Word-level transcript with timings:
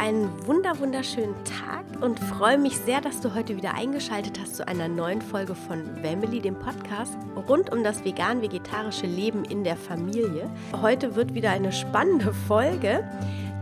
einen 0.00 0.30
wunder 0.46 0.78
wunderschönen 0.78 1.34
Tag 1.44 1.84
und 2.02 2.18
freue 2.18 2.56
mich 2.56 2.78
sehr, 2.78 3.02
dass 3.02 3.20
du 3.20 3.34
heute 3.34 3.54
wieder 3.58 3.74
eingeschaltet 3.74 4.40
hast 4.40 4.56
zu 4.56 4.66
einer 4.66 4.88
neuen 4.88 5.20
Folge 5.20 5.54
von 5.54 5.84
Family, 6.02 6.40
dem 6.40 6.54
Podcast 6.54 7.18
rund 7.46 7.70
um 7.70 7.84
das 7.84 8.02
vegan-vegetarische 8.02 9.04
Leben 9.04 9.44
in 9.44 9.62
der 9.62 9.76
Familie. 9.76 10.48
Heute 10.80 11.16
wird 11.16 11.34
wieder 11.34 11.50
eine 11.50 11.70
spannende 11.70 12.32
Folge. 12.48 13.04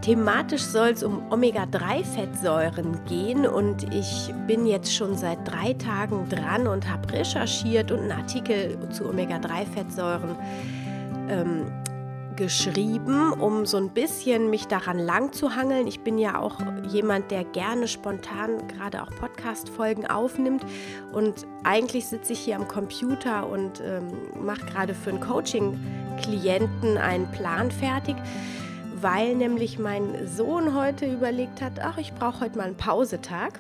Thematisch 0.03 0.63
soll 0.63 0.91
es 0.91 1.03
um 1.03 1.21
Omega-3-Fettsäuren 1.33 3.05
gehen 3.07 3.45
und 3.45 3.93
ich 3.93 4.33
bin 4.47 4.65
jetzt 4.65 4.95
schon 4.95 5.17
seit 5.17 5.39
drei 5.45 5.73
Tagen 5.73 6.29
dran 6.29 6.69
und 6.69 6.89
habe 6.89 7.13
recherchiert 7.15 7.91
und 7.91 8.03
einen 8.03 8.13
Artikel 8.13 8.79
zu 8.91 9.09
Omega-3-Fettsäuren 9.09 10.37
ähm, 11.29 11.67
geschrieben, 12.39 13.33
um 13.33 13.67
so 13.67 13.77
ein 13.79 13.91
bisschen 13.91 14.49
mich 14.49 14.69
daran 14.69 14.99
lang 14.99 15.33
zu 15.33 15.57
hangeln. 15.57 15.89
Ich 15.89 16.01
bin 16.01 16.19
ja 16.19 16.39
auch 16.41 16.61
jemand, 16.89 17.33
der 17.33 17.43
gerne 17.45 17.89
spontan 17.89 18.69
gerade 18.69 19.03
auch 19.03 19.11
Podcast-Folgen 19.11 20.07
aufnimmt. 20.07 20.65
Und 21.13 21.47
eigentlich 21.65 22.07
sitze 22.07 22.35
ich 22.35 22.39
hier 22.39 22.55
am 22.55 22.69
Computer 22.69 23.49
und 23.49 23.83
ähm, 23.85 24.07
mache 24.41 24.65
gerade 24.67 24.95
für 24.95 25.11
einen 25.11 25.21
Coaching-Klienten 25.21 26.97
einen 26.97 27.29
Plan 27.33 27.73
fertig, 27.73 28.15
weil 29.01 29.35
nämlich 29.35 29.81
mein 29.81 30.29
Sohn 30.29 30.77
heute 30.77 31.13
überlegt 31.13 31.61
hat, 31.61 31.81
ach, 31.81 31.99
ich 31.99 32.15
brauche 32.15 32.41
heute 32.41 32.57
mal 32.57 32.69
einen 32.69 32.77
Pausetag. 32.77 33.59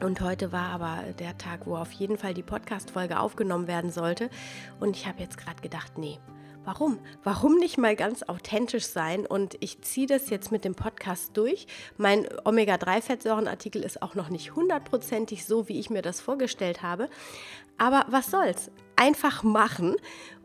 Und 0.00 0.20
heute 0.20 0.52
war 0.52 0.68
aber 0.68 0.98
der 1.18 1.36
Tag, 1.38 1.66
wo 1.66 1.74
auf 1.74 1.90
jeden 1.90 2.18
Fall 2.18 2.34
die 2.34 2.44
Podcast-Folge 2.44 3.18
aufgenommen 3.18 3.66
werden 3.66 3.90
sollte. 3.90 4.30
Und 4.78 4.94
ich 4.94 5.08
habe 5.08 5.20
jetzt 5.20 5.38
gerade 5.38 5.60
gedacht, 5.60 5.98
nee, 5.98 6.18
Warum? 6.66 6.98
Warum 7.22 7.58
nicht 7.58 7.78
mal 7.78 7.94
ganz 7.94 8.24
authentisch 8.24 8.86
sein? 8.86 9.24
Und 9.24 9.56
ich 9.60 9.82
ziehe 9.82 10.08
das 10.08 10.30
jetzt 10.30 10.50
mit 10.50 10.64
dem 10.64 10.74
Podcast 10.74 11.36
durch. 11.36 11.68
Mein 11.96 12.26
Omega-3-Fettsäurenartikel 12.44 13.84
ist 13.84 14.02
auch 14.02 14.16
noch 14.16 14.30
nicht 14.30 14.56
hundertprozentig 14.56 15.46
so, 15.46 15.68
wie 15.68 15.78
ich 15.78 15.90
mir 15.90 16.02
das 16.02 16.20
vorgestellt 16.20 16.82
habe. 16.82 17.08
Aber 17.78 18.04
was 18.08 18.32
soll's? 18.32 18.72
Einfach 18.96 19.44
machen 19.44 19.94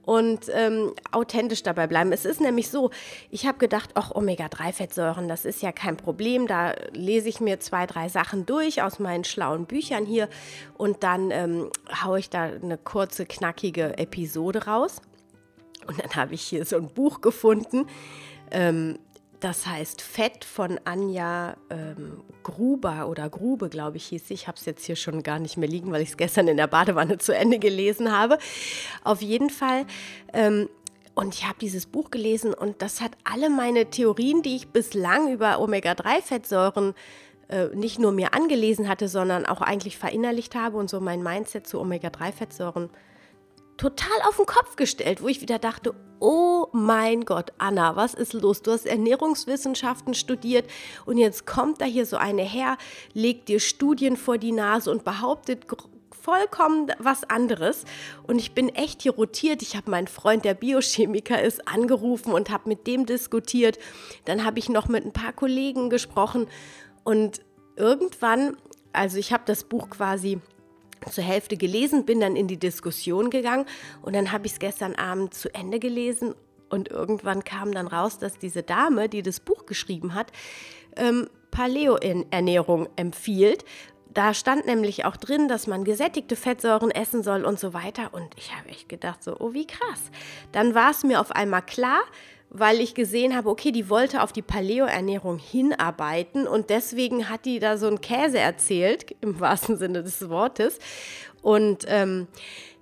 und 0.04 0.46
ähm, 0.54 0.94
authentisch 1.12 1.64
dabei 1.64 1.88
bleiben. 1.88 2.12
Es 2.12 2.26
ist 2.26 2.40
nämlich 2.40 2.70
so, 2.70 2.92
ich 3.32 3.48
habe 3.48 3.58
gedacht, 3.58 3.90
ach, 3.96 4.12
Omega-3-Fettsäuren, 4.12 5.28
das 5.28 5.44
ist 5.44 5.64
ja 5.64 5.72
kein 5.72 5.98
Problem. 5.98 6.46
Da 6.46 6.76
lese 6.94 7.30
ich 7.30 7.40
mir 7.40 7.60
zwei, 7.60 7.88
drei 7.88 8.10
Sachen 8.10 8.46
durch 8.46 8.84
aus 8.84 9.00
meinen 9.00 9.24
schlauen 9.24 9.66
Büchern 9.66 10.06
hier 10.06 10.30
und 10.78 11.02
dann 11.02 11.32
ähm, 11.32 11.72
haue 12.04 12.20
ich 12.20 12.30
da 12.30 12.44
eine 12.44 12.78
kurze, 12.78 13.26
knackige 13.26 13.98
Episode 13.98 14.66
raus. 14.66 15.02
Und 15.88 16.00
dann 16.00 16.16
habe 16.16 16.34
ich 16.34 16.42
hier 16.42 16.66
so 16.66 16.78
ein 16.78 16.88
Buch 16.88 17.22
gefunden. 17.22 17.88
Ähm, 18.52 18.98
das 19.42 19.66
heißt 19.66 20.04
Fett 20.04 20.46
von 20.46 20.80
Anja 20.86 21.58
ähm, 21.72 22.22
Gruber 22.44 23.08
oder 23.08 23.28
Grube, 23.28 23.70
glaube 23.70 23.98
ich, 23.98 24.06
hieß 24.06 24.28
sie. 24.28 24.36
Ich 24.36 24.48
habe 24.48 24.58
es 24.58 24.66
jetzt 24.66 24.86
hier 24.86 24.96
schon 24.96 25.24
gar 25.24 25.40
nicht 25.40 25.58
mehr 25.58 25.68
liegen, 25.68 25.92
weil 25.92 26.04
ich 26.04 26.10
es 26.10 26.18
gestern 26.18 26.48
in 26.48 26.58
der 26.58 26.68
Badewanne 26.68 27.18
zu 27.20 27.36
Ende 27.36 27.58
gelesen 27.58 28.12
habe. 28.12 28.38
Auf 29.04 29.22
jeden 29.22 29.50
Fall. 29.50 29.86
Ähm, 30.32 30.70
und 31.16 31.34
ich 31.34 31.46
habe 31.46 31.58
dieses 31.60 31.88
Buch 31.88 32.12
gelesen 32.12 32.54
und 32.54 32.82
das 32.82 33.02
hat 33.02 33.12
alle 33.24 33.50
meine 33.50 33.90
Theorien, 33.90 34.44
die 34.44 34.56
ich 34.56 34.70
bislang 34.70 35.34
über 35.34 35.60
Omega-3-Fettsäuren 35.60 36.94
äh, 37.50 37.68
nicht 37.76 38.00
nur 38.00 38.12
mir 38.12 38.34
angelesen 38.34 38.88
hatte, 38.88 39.08
sondern 39.08 39.46
auch 39.46 39.62
eigentlich 39.62 39.98
verinnerlicht 39.98 40.56
habe 40.56 40.78
und 40.78 40.90
so 40.90 41.02
mein 41.02 41.24
Mindset 41.24 41.68
zu 41.68 41.82
Omega-3-Fettsäuren 41.82 42.90
total 43.82 44.22
auf 44.28 44.38
den 44.38 44.46
Kopf 44.46 44.76
gestellt, 44.76 45.24
wo 45.24 45.28
ich 45.28 45.42
wieder 45.42 45.58
dachte, 45.58 45.96
oh 46.20 46.68
mein 46.72 47.26
Gott, 47.26 47.52
Anna, 47.58 47.96
was 47.96 48.14
ist 48.14 48.34
los? 48.34 48.62
Du 48.62 48.70
hast 48.70 48.86
Ernährungswissenschaften 48.86 50.14
studiert 50.14 50.70
und 51.08 51.18
jetzt 51.18 51.48
kommt 51.48 51.82
da 51.82 51.86
hier 51.86 52.06
so 52.06 52.18
eine 52.18 52.44
her, 52.44 52.78
legt 53.14 53.48
dir 53.50 53.60
Studien 53.60 54.18
vor 54.18 54.38
die 54.38 54.52
Nase 54.52 54.92
und 54.92 55.04
behauptet 55.04 55.66
vollkommen 56.12 56.92
was 57.00 57.24
anderes. 57.24 57.86
Und 58.28 58.38
ich 58.38 58.54
bin 58.54 58.70
echt 58.70 59.02
hier 59.02 59.16
rotiert. 59.16 59.64
Ich 59.64 59.76
habe 59.76 59.90
meinen 59.90 60.06
Freund, 60.06 60.46
der 60.46 60.54
Biochemiker 60.54 61.42
ist, 61.42 61.68
angerufen 61.68 62.34
und 62.34 62.52
habe 62.52 62.70
mit 62.70 62.86
dem 62.86 63.08
diskutiert. 63.08 63.80
Dann 64.26 64.46
habe 64.46 64.60
ich 64.60 64.70
noch 64.70 64.90
mit 64.90 65.04
ein 65.04 65.12
paar 65.14 65.34
Kollegen 65.34 65.90
gesprochen 65.90 66.46
und 67.04 67.42
irgendwann, 67.78 68.58
also 68.94 69.18
ich 69.18 69.34
habe 69.34 69.42
das 69.48 69.64
Buch 69.64 69.90
quasi 69.90 70.40
zur 71.10 71.24
Hälfte 71.24 71.58
gelesen, 71.58 72.06
bin 72.06 72.20
dann 72.20 72.36
in 72.36 72.48
die 72.48 72.60
Diskussion 72.60 73.30
gegangen 73.30 73.66
und 74.02 74.16
dann 74.16 74.32
habe 74.32 74.46
ich 74.46 74.54
es 74.54 74.60
gestern 74.60 74.96
Abend 74.96 75.34
zu 75.34 75.54
Ende 75.54 75.80
gelesen 75.80 76.36
und 76.70 76.90
irgendwann 76.90 77.44
kam 77.44 77.74
dann 77.74 77.88
raus, 77.88 78.18
dass 78.18 78.38
diese 78.38 78.64
Dame, 78.64 79.10
die 79.10 79.22
das 79.22 79.40
Buch 79.40 79.66
geschrieben 79.66 80.14
hat, 80.14 80.32
ähm, 80.96 81.28
Paleo-Ernährung 81.52 82.88
empfiehlt. 82.96 83.66
Da 84.14 84.34
stand 84.34 84.66
nämlich 84.66 85.06
auch 85.06 85.16
drin, 85.16 85.48
dass 85.48 85.68
man 85.68 85.84
gesättigte 85.84 86.36
Fettsäuren 86.36 86.92
essen 86.92 87.24
soll 87.24 87.46
und 87.46 87.60
so 87.60 87.74
weiter. 87.74 88.14
Und 88.14 88.28
ich 88.38 88.56
habe 88.56 88.70
echt 88.70 88.90
gedacht, 88.90 89.24
so, 89.24 89.38
oh, 89.40 89.54
wie 89.54 89.68
krass. 89.68 90.02
Dann 90.52 90.76
war 90.76 90.92
es 90.92 91.04
mir 91.04 91.22
auf 91.22 91.32
einmal 91.32 91.62
klar, 91.62 92.02
weil 92.54 92.82
ich 92.82 92.94
gesehen 92.94 93.36
habe, 93.36 93.50
okay, 93.50 93.72
die 93.72 93.90
wollte 93.90 94.22
auf 94.22 94.34
die 94.34 94.42
Paleo-Ernährung 94.42 95.40
hinarbeiten 95.40 96.48
und 96.48 96.70
deswegen 96.70 97.30
hat 97.30 97.46
die 97.46 97.60
da 97.60 97.78
so 97.78 97.88
einen 97.88 98.02
Käse 98.02 98.40
erzählt, 98.40 99.16
im 99.22 99.40
wahrsten 99.40 99.78
Sinne 99.78 100.04
des 100.04 100.30
Wortes. 100.30 100.78
Und 101.42 101.86
ähm, 101.88 102.28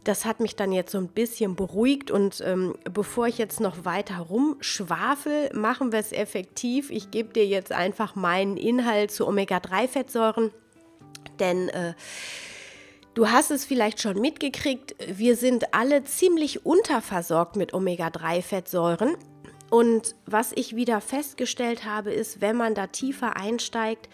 das 0.03 0.25
hat 0.25 0.40
mich 0.40 0.56
dann 0.56 0.72
jetzt 0.72 0.91
so 0.91 0.97
ein 0.97 1.07
bisschen 1.07 1.56
beruhigt 1.56 2.09
und 2.09 2.41
ähm, 2.44 2.75
bevor 2.91 3.28
ich 3.28 3.38
jetzt 3.38 3.59
noch 3.59 3.85
weiter 3.85 4.18
rumschwafel, 4.18 5.52
machen 5.53 5.91
wir 5.91 6.00
es 6.00 6.12
effektiv. 6.12 6.90
Ich 6.90 7.12
gebe 7.12 7.31
dir 7.31 7.46
jetzt 7.46 7.72
einfach 7.72 8.16
meinen 8.16 8.57
Inhalt 8.57 9.12
zu 9.12 9.28
Omega-3-Fettsäuren, 9.28 10.51
denn 11.40 11.69
äh, 11.69 11.94
Du 13.16 13.30
hast 13.30 13.51
es 13.51 13.66
vielleicht 13.66 14.01
schon 14.01 14.22
mitgekriegt, 14.22 14.96
wir 15.06 15.36
sind 15.36 15.74
alle 15.74 16.06
ziemlich 16.06 16.66
unterversorgt 16.66 17.57
mit 17.57 17.74
Omega-3-Fettsäuren. 17.74 19.18
Und 19.69 20.16
was 20.25 20.52
ich 20.56 20.75
wieder 20.75 21.00
festgestellt 21.02 21.85
habe, 21.85 22.12
ist, 22.12 22.41
wenn 22.41 22.56
man 22.56 22.74
da 22.75 22.88
tiefer 22.88 23.38
einsteigt, 23.38 24.09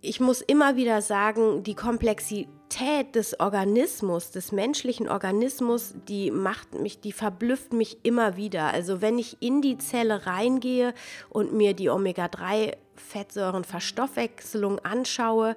ich 0.00 0.20
muss 0.20 0.40
immer 0.40 0.76
wieder 0.76 1.02
sagen, 1.02 1.64
die 1.64 1.74
Komplexität 1.74 3.16
des 3.16 3.40
Organismus, 3.40 4.30
des 4.30 4.52
menschlichen 4.52 5.08
Organismus, 5.08 5.92
die 6.08 6.30
macht 6.30 6.74
mich, 6.74 7.00
die 7.00 7.10
verblüfft 7.10 7.72
mich 7.72 7.98
immer 8.04 8.36
wieder. 8.36 8.72
Also 8.72 9.00
wenn 9.00 9.18
ich 9.18 9.38
in 9.40 9.60
die 9.60 9.76
Zelle 9.78 10.24
reingehe 10.26 10.94
und 11.30 11.52
mir 11.52 11.74
die 11.74 11.90
Omega-3-Fettsäurenverstoffwechselung 11.90 14.78
anschaue, 14.80 15.56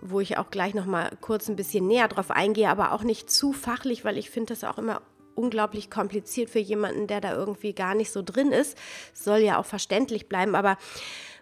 wo 0.00 0.20
ich 0.20 0.38
auch 0.38 0.50
gleich 0.50 0.74
noch 0.74 0.86
mal 0.86 1.10
kurz 1.20 1.48
ein 1.48 1.56
bisschen 1.56 1.88
näher 1.88 2.06
drauf 2.08 2.30
eingehe, 2.30 2.68
aber 2.68 2.92
auch 2.92 3.02
nicht 3.02 3.28
zu 3.30 3.52
fachlich, 3.52 4.04
weil 4.04 4.18
ich 4.18 4.30
finde 4.30 4.54
das 4.54 4.62
auch 4.62 4.78
immer 4.78 5.02
unglaublich 5.34 5.90
kompliziert 5.90 6.50
für 6.50 6.58
jemanden, 6.58 7.06
der 7.06 7.20
da 7.20 7.34
irgendwie 7.34 7.72
gar 7.72 7.94
nicht 7.94 8.10
so 8.10 8.22
drin 8.22 8.52
ist. 8.52 8.76
Soll 9.12 9.38
ja 9.38 9.58
auch 9.58 9.66
verständlich 9.66 10.28
bleiben, 10.28 10.54
aber 10.54 10.76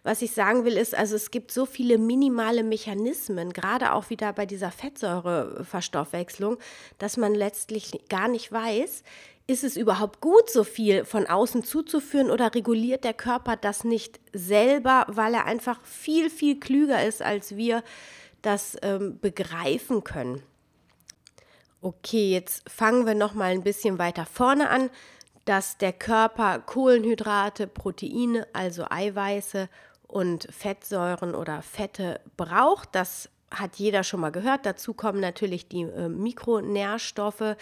was 0.05 0.21
ich 0.21 0.33
sagen 0.33 0.65
will, 0.65 0.77
ist, 0.77 0.97
also 0.97 1.15
es 1.15 1.31
gibt 1.31 1.53
so 1.53 1.65
viele 1.65 1.97
minimale 1.97 2.65
Mechanismen, 2.65 3.53
gerade 3.53 3.93
auch 3.93 4.11
wieder 4.11 4.33
bei 4.33 4.47
dieser 4.47 4.73
Fettsäureverstoffwechslung, 4.73 6.59
dass 6.99 7.17
man 7.17 7.35
letztlich 7.35 8.09
gar 8.09 8.27
nicht 8.27 8.51
weiß, 8.51 9.05
ist 9.47 9.65
es 9.65 9.77
überhaupt 9.77 10.21
gut, 10.21 10.51
so 10.51 10.65
viel 10.65 11.05
von 11.05 11.27
außen 11.27 11.63
zuzuführen 11.65 12.31
oder 12.31 12.55
reguliert 12.55 13.05
der 13.05 13.15
Körper 13.15 13.57
das 13.57 13.85
nicht 13.85 14.21
selber, 14.33 15.07
weil 15.09 15.35
er 15.35 15.47
einfach 15.47 15.85
viel, 15.85 16.31
viel 16.31 16.59
klüger 16.59 17.05
ist, 17.05 17.23
als 17.23 17.57
wir 17.57 17.83
das 18.41 18.77
ähm, 18.83 19.19
begreifen 19.21 20.05
können? 20.05 20.43
Okay, 21.85 22.31
jetzt 22.31 22.71
fangen 22.71 23.07
wir 23.07 23.17
noch 23.17 23.35
mal 23.35 23.51
ein 23.51 23.65
bisschen 23.65 23.99
weiter 23.99 24.25
vorne 24.25 24.71
an, 24.71 24.89
dass 25.47 25.79
der 25.79 25.93
Körper 25.93 26.61
Kohlenhydrate, 26.61 27.67
Proteine, 27.67 28.47
also 28.53 28.85
Eiweiße 28.89 29.69
und 30.07 30.47
Fettsäuren 30.53 31.35
oder 31.35 31.61
Fette 31.61 32.21
braucht. 32.37 32.91
Das 32.95 33.31
hat 33.51 33.75
jeder 33.77 34.05
schon 34.05 34.21
mal 34.21 34.31
gehört. 34.31 34.65
Dazu 34.65 34.95
kommen 34.95 35.19
natürlich 35.19 35.67
die 35.67 35.83
äh, 35.83 36.09
Mikronährstoffe. 36.09 37.41
Äh, 37.41 37.57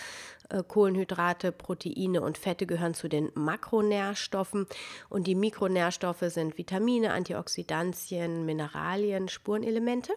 Kohlenhydrate, 0.68 1.50
Proteine 1.50 2.20
und 2.20 2.36
Fette 2.36 2.66
gehören 2.66 2.92
zu 2.92 3.08
den 3.08 3.30
Makronährstoffen. 3.34 4.66
Und 5.08 5.28
die 5.28 5.34
Mikronährstoffe 5.34 6.24
sind 6.26 6.58
Vitamine, 6.58 7.14
Antioxidantien, 7.14 8.44
Mineralien, 8.44 9.30
Spurenelemente. 9.30 10.12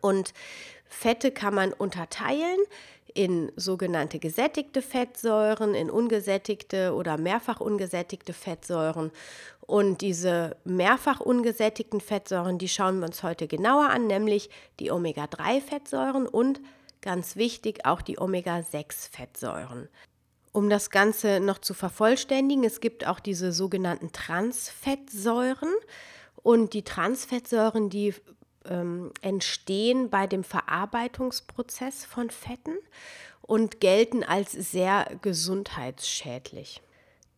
Und 0.00 0.32
Fette 0.88 1.30
kann 1.30 1.54
man 1.54 1.72
unterteilen 1.72 2.58
in 3.14 3.50
sogenannte 3.56 4.18
gesättigte 4.18 4.82
Fettsäuren, 4.82 5.74
in 5.74 5.90
ungesättigte 5.90 6.94
oder 6.94 7.16
mehrfach 7.16 7.60
ungesättigte 7.60 8.32
Fettsäuren. 8.32 9.10
Und 9.60 10.00
diese 10.00 10.56
mehrfach 10.64 11.20
ungesättigten 11.20 12.00
Fettsäuren, 12.00 12.58
die 12.58 12.68
schauen 12.68 12.98
wir 13.00 13.06
uns 13.06 13.22
heute 13.22 13.48
genauer 13.48 13.88
an, 13.88 14.06
nämlich 14.06 14.50
die 14.78 14.90
Omega-3-Fettsäuren 14.90 16.26
und 16.26 16.60
ganz 17.00 17.36
wichtig 17.36 17.86
auch 17.86 18.02
die 18.02 18.18
Omega-6-Fettsäuren. 18.18 19.88
Um 20.52 20.70
das 20.70 20.90
Ganze 20.90 21.40
noch 21.40 21.58
zu 21.58 21.74
vervollständigen, 21.74 22.64
es 22.64 22.80
gibt 22.80 23.06
auch 23.06 23.20
diese 23.20 23.52
sogenannten 23.52 24.12
Transfettsäuren. 24.12 25.68
Und 26.42 26.74
die 26.74 26.82
Transfettsäuren, 26.82 27.90
die 27.90 28.14
ähm, 28.70 29.12
entstehen 29.20 30.10
bei 30.10 30.26
dem 30.26 30.44
Verarbeitungsprozess 30.44 32.04
von 32.04 32.30
Fetten 32.30 32.76
und 33.42 33.80
gelten 33.80 34.24
als 34.24 34.52
sehr 34.52 35.06
gesundheitsschädlich. 35.22 36.82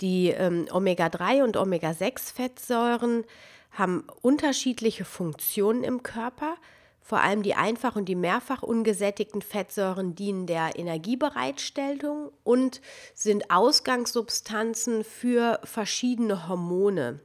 Die 0.00 0.28
ähm, 0.28 0.66
Omega-3 0.70 1.42
und 1.42 1.56
Omega-6-Fettsäuren 1.56 3.24
haben 3.72 4.04
unterschiedliche 4.22 5.04
Funktionen 5.04 5.84
im 5.84 6.02
Körper. 6.02 6.56
Vor 7.00 7.20
allem 7.20 7.42
die 7.42 7.54
einfach 7.54 7.96
und 7.96 8.06
die 8.06 8.14
mehrfach 8.14 8.62
ungesättigten 8.62 9.40
Fettsäuren 9.40 10.14
dienen 10.14 10.46
der 10.46 10.78
Energiebereitstellung 10.78 12.30
und 12.44 12.80
sind 13.14 13.50
Ausgangssubstanzen 13.50 15.04
für 15.04 15.58
verschiedene 15.64 16.48
Hormone. 16.48 17.20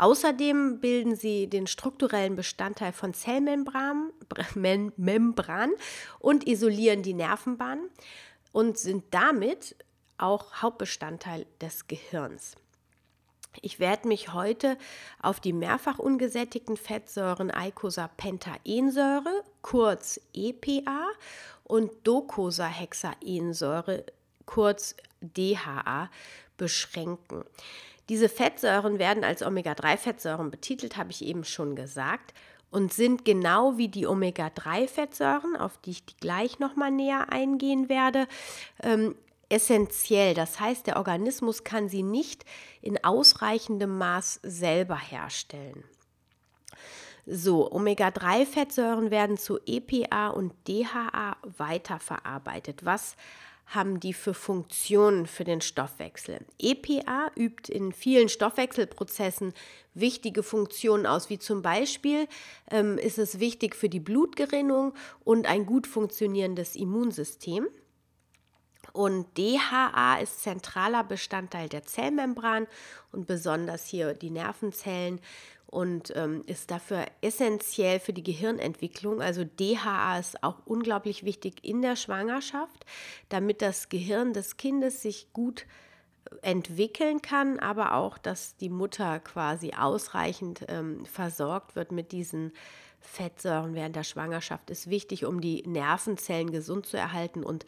Außerdem 0.00 0.80
bilden 0.80 1.14
sie 1.14 1.46
den 1.46 1.66
strukturellen 1.66 2.34
Bestandteil 2.34 2.94
von 2.94 3.12
Zellmembran 3.12 4.10
Membran 4.96 5.72
und 6.18 6.46
isolieren 6.46 7.02
die 7.02 7.12
Nervenbahnen 7.12 7.90
und 8.50 8.78
sind 8.78 9.04
damit 9.10 9.76
auch 10.16 10.62
Hauptbestandteil 10.62 11.44
des 11.60 11.86
Gehirns. 11.86 12.54
Ich 13.60 13.78
werde 13.78 14.08
mich 14.08 14.32
heute 14.32 14.78
auf 15.20 15.38
die 15.38 15.52
mehrfach 15.52 15.98
ungesättigten 15.98 16.78
Fettsäuren 16.78 17.50
Eicosapentaensäure, 17.50 19.44
kurz 19.60 20.18
EPA, 20.32 21.10
und 21.64 21.90
Docosahexaensäure, 22.04 24.06
kurz 24.46 24.96
DHA, 25.20 26.08
beschränken. 26.56 27.44
Diese 28.10 28.28
Fettsäuren 28.28 28.98
werden 28.98 29.22
als 29.22 29.40
Omega-3-Fettsäuren 29.40 30.50
betitelt, 30.50 30.96
habe 30.96 31.12
ich 31.12 31.24
eben 31.24 31.44
schon 31.44 31.76
gesagt, 31.76 32.34
und 32.68 32.92
sind 32.92 33.24
genau 33.24 33.78
wie 33.78 33.86
die 33.86 34.04
Omega-3-Fettsäuren, 34.08 35.56
auf 35.56 35.78
die 35.78 35.92
ich 35.92 36.16
gleich 36.18 36.58
nochmal 36.58 36.90
näher 36.90 37.32
eingehen 37.32 37.88
werde, 37.88 38.26
ähm, 38.82 39.14
essentiell. 39.48 40.34
Das 40.34 40.58
heißt, 40.58 40.88
der 40.88 40.96
Organismus 40.96 41.62
kann 41.62 41.88
sie 41.88 42.02
nicht 42.02 42.44
in 42.82 43.02
ausreichendem 43.04 43.96
Maß 43.96 44.40
selber 44.42 44.98
herstellen. 44.98 45.84
So, 47.26 47.70
Omega-3-Fettsäuren 47.70 49.12
werden 49.12 49.38
zu 49.38 49.60
EPA 49.66 50.30
und 50.30 50.52
DHA 50.66 51.36
weiterverarbeitet. 51.42 52.84
Was 52.84 53.14
haben 53.70 54.00
die 54.00 54.12
für 54.12 54.34
Funktionen 54.34 55.26
für 55.26 55.44
den 55.44 55.60
Stoffwechsel. 55.60 56.44
EPA 56.58 57.30
übt 57.36 57.72
in 57.72 57.92
vielen 57.92 58.28
Stoffwechselprozessen 58.28 59.54
wichtige 59.94 60.42
Funktionen 60.42 61.06
aus, 61.06 61.30
wie 61.30 61.38
zum 61.38 61.62
Beispiel 61.62 62.26
ähm, 62.70 62.98
ist 62.98 63.18
es 63.18 63.38
wichtig 63.38 63.76
für 63.76 63.88
die 63.88 64.00
Blutgerinnung 64.00 64.92
und 65.24 65.46
ein 65.46 65.66
gut 65.66 65.86
funktionierendes 65.86 66.74
Immunsystem. 66.74 67.68
Und 68.92 69.38
DHA 69.38 70.18
ist 70.18 70.42
zentraler 70.42 71.04
Bestandteil 71.04 71.68
der 71.68 71.84
Zellmembran 71.84 72.66
und 73.12 73.28
besonders 73.28 73.86
hier 73.86 74.14
die 74.14 74.30
Nervenzellen 74.30 75.20
und 75.70 76.12
ähm, 76.16 76.42
ist 76.46 76.70
dafür 76.70 77.06
essentiell 77.20 78.00
für 78.00 78.12
die 78.12 78.24
Gehirnentwicklung. 78.24 79.22
Also 79.22 79.44
DHA 79.44 80.18
ist 80.18 80.42
auch 80.42 80.58
unglaublich 80.64 81.24
wichtig 81.24 81.64
in 81.64 81.80
der 81.80 81.94
Schwangerschaft, 81.94 82.84
damit 83.28 83.62
das 83.62 83.88
Gehirn 83.88 84.32
des 84.32 84.56
Kindes 84.56 85.02
sich 85.02 85.32
gut 85.32 85.62
äh, 85.62 86.48
entwickeln 86.50 87.22
kann, 87.22 87.60
aber 87.60 87.94
auch, 87.94 88.18
dass 88.18 88.56
die 88.56 88.68
Mutter 88.68 89.20
quasi 89.20 89.72
ausreichend 89.78 90.64
ähm, 90.68 91.04
versorgt 91.06 91.76
wird 91.76 91.92
mit 91.92 92.10
diesen 92.10 92.52
Fettsäuren 92.98 93.74
während 93.74 93.96
der 93.96 94.04
Schwangerschaft, 94.04 94.70
ist 94.70 94.90
wichtig, 94.90 95.24
um 95.24 95.40
die 95.40 95.62
Nervenzellen 95.66 96.50
gesund 96.50 96.84
zu 96.84 96.96
erhalten 96.96 97.44
und 97.44 97.64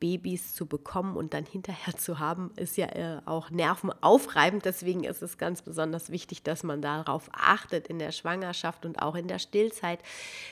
Babys 0.00 0.54
zu 0.54 0.66
bekommen 0.66 1.16
und 1.16 1.34
dann 1.34 1.44
hinterher 1.44 1.94
zu 1.96 2.18
haben, 2.18 2.50
ist 2.56 2.76
ja 2.76 2.86
äh, 2.86 3.20
auch 3.26 3.50
nervenaufreibend. 3.50 4.64
Deswegen 4.64 5.04
ist 5.04 5.22
es 5.22 5.38
ganz 5.38 5.62
besonders 5.62 6.10
wichtig, 6.10 6.42
dass 6.42 6.62
man 6.62 6.82
darauf 6.82 7.28
achtet 7.32 7.86
in 7.86 7.98
der 7.98 8.10
Schwangerschaft 8.10 8.84
und 8.84 9.00
auch 9.00 9.14
in 9.14 9.28
der 9.28 9.38
Stillzeit, 9.38 10.00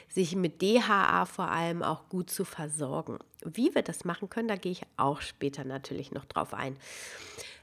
sich 0.08 0.36
mit 0.36 0.62
DHA 0.62 1.24
vor 1.24 1.50
allem 1.50 1.82
auch 1.82 2.08
gut 2.08 2.30
zu 2.30 2.44
versorgen. 2.44 3.18
Wie 3.44 3.74
wir 3.74 3.82
das 3.82 4.04
machen 4.04 4.28
können, 4.28 4.48
da 4.48 4.56
gehe 4.56 4.72
ich 4.72 4.82
auch 4.96 5.20
später 5.20 5.64
natürlich 5.64 6.12
noch 6.12 6.26
drauf 6.26 6.54
ein. 6.54 6.76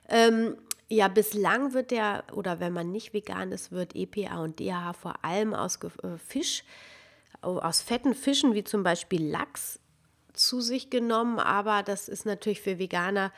Ähm, 0.09 0.57
ja, 0.87 1.07
bislang 1.07 1.73
wird 1.73 1.91
der, 1.91 2.23
oder 2.33 2.59
wenn 2.59 2.73
man 2.73 2.91
nicht 2.91 3.13
vegan 3.13 3.51
ist, 3.51 3.71
wird 3.71 3.95
EPA 3.95 4.43
und 4.43 4.59
DHA 4.59 4.93
vor 4.93 5.23
allem 5.23 5.53
aus 5.53 5.79
äh, 5.83 6.17
Fisch, 6.17 6.63
aus 7.41 7.81
fetten 7.81 8.15
Fischen 8.15 8.53
wie 8.53 8.63
zum 8.63 8.83
Beispiel 8.83 9.27
Lachs 9.27 9.79
zu 10.35 10.61
sich 10.61 10.89
genommen, 10.89 11.39
aber 11.39 11.83
das 11.83 12.07
ist 12.07 12.25
natürlich 12.25 12.61
für 12.61 12.79
Veganer 12.79 13.31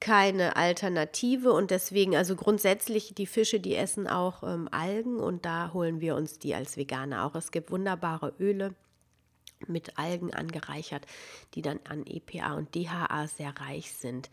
keine 0.00 0.56
Alternative 0.56 1.52
und 1.52 1.70
deswegen, 1.70 2.16
also 2.16 2.34
grundsätzlich, 2.34 3.14
die 3.14 3.26
Fische, 3.26 3.60
die 3.60 3.76
essen 3.76 4.08
auch 4.08 4.42
ähm, 4.42 4.68
Algen 4.72 5.18
und 5.18 5.44
da 5.44 5.72
holen 5.72 6.00
wir 6.00 6.16
uns 6.16 6.40
die 6.40 6.56
als 6.56 6.76
Veganer 6.76 7.24
auch. 7.24 7.36
Es 7.36 7.52
gibt 7.52 7.70
wunderbare 7.70 8.34
Öle 8.40 8.74
mit 9.68 9.98
Algen 9.98 10.34
angereichert, 10.34 11.06
die 11.54 11.62
dann 11.62 11.78
an 11.88 12.04
EPA 12.04 12.54
und 12.54 12.74
DHA 12.74 13.28
sehr 13.28 13.54
reich 13.60 13.92
sind. 13.92 14.28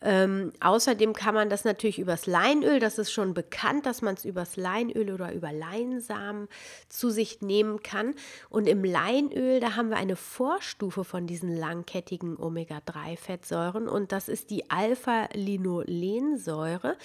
Ähm, 0.00 0.52
außerdem 0.60 1.12
kann 1.12 1.34
man 1.34 1.50
das 1.50 1.64
natürlich 1.64 1.98
übers 1.98 2.26
Leinöl, 2.26 2.78
das 2.78 2.98
ist 2.98 3.10
schon 3.10 3.34
bekannt, 3.34 3.84
dass 3.84 4.00
man 4.00 4.14
es 4.14 4.24
übers 4.24 4.56
Leinöl 4.56 5.12
oder 5.12 5.32
über 5.32 5.50
Leinsamen 5.52 6.46
zu 6.88 7.10
sich 7.10 7.42
nehmen 7.42 7.82
kann. 7.82 8.14
Und 8.48 8.68
im 8.68 8.84
Leinöl, 8.84 9.58
da 9.58 9.74
haben 9.74 9.90
wir 9.90 9.96
eine 9.96 10.14
Vorstufe 10.16 11.02
von 11.02 11.26
diesen 11.26 11.56
langkettigen 11.56 12.36
Omega-3-Fettsäuren 12.36 13.88
und 13.88 14.12
das 14.12 14.28
ist 14.28 14.50
die 14.50 14.70
Alpha-Linolensäure. 14.70 16.96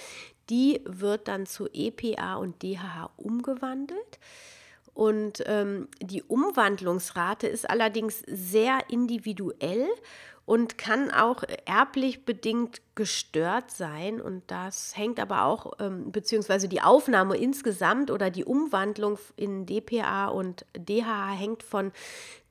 Die 0.50 0.82
wird 0.86 1.30
dann 1.30 1.46
zu 1.48 1.70
EPA 1.72 2.36
und 2.36 2.62
DHA 2.62 3.10
umgewandelt. 3.18 4.20
Und 4.94 5.42
ähm, 5.48 5.88
die 6.02 6.22
Umwandlungsrate 6.22 7.48
ist 7.48 7.68
allerdings 7.68 8.22
sehr 8.28 8.78
individuell 8.90 9.88
und 10.46 10.78
kann 10.78 11.10
auch 11.10 11.44
erblich 11.66 12.26
bedingt 12.26 12.82
gestört 12.96 13.72
sein. 13.72 14.20
Und 14.20 14.44
das 14.48 14.98
hängt 14.98 15.20
aber 15.20 15.46
auch, 15.46 15.74
ähm, 15.80 16.12
beziehungsweise 16.12 16.68
die 16.68 16.82
Aufnahme 16.82 17.38
insgesamt 17.38 18.12
oder 18.12 18.30
die 18.30 18.44
Umwandlung 18.44 19.18
in 19.36 19.66
DPA 19.66 20.28
und 20.28 20.66
DHA 20.78 21.32
hängt 21.32 21.64
von 21.64 21.92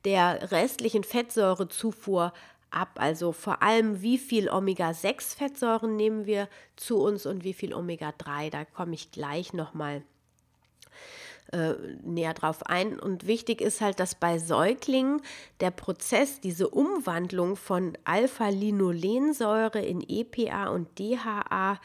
der 0.05 0.51
restlichen 0.51 1.03
Fettsäurezufuhr 1.03 2.33
ab. 2.71 2.89
Also 2.95 3.31
vor 3.31 3.61
allem, 3.61 4.01
wie 4.01 4.17
viel 4.17 4.49
Omega-6-Fettsäuren 4.49 5.95
nehmen 5.95 6.25
wir 6.25 6.49
zu 6.75 6.97
uns 6.97 7.25
und 7.25 7.43
wie 7.43 7.53
viel 7.53 7.73
Omega-3. 7.73 8.49
Da 8.49 8.65
komme 8.65 8.95
ich 8.95 9.11
gleich 9.11 9.53
nochmal 9.53 10.03
äh, 11.53 11.75
näher 12.03 12.33
drauf 12.33 12.65
ein. 12.65 12.99
Und 12.99 13.27
wichtig 13.27 13.61
ist 13.61 13.79
halt, 13.79 13.99
dass 13.99 14.15
bei 14.15 14.39
Säuglingen 14.39 15.21
der 15.59 15.71
Prozess, 15.71 16.41
diese 16.41 16.67
Umwandlung 16.67 17.55
von 17.55 17.97
Alpha-Linolensäure 18.03 19.79
in 19.79 20.03
EPA 20.07 20.69
und 20.69 20.99
DHA 20.99 21.79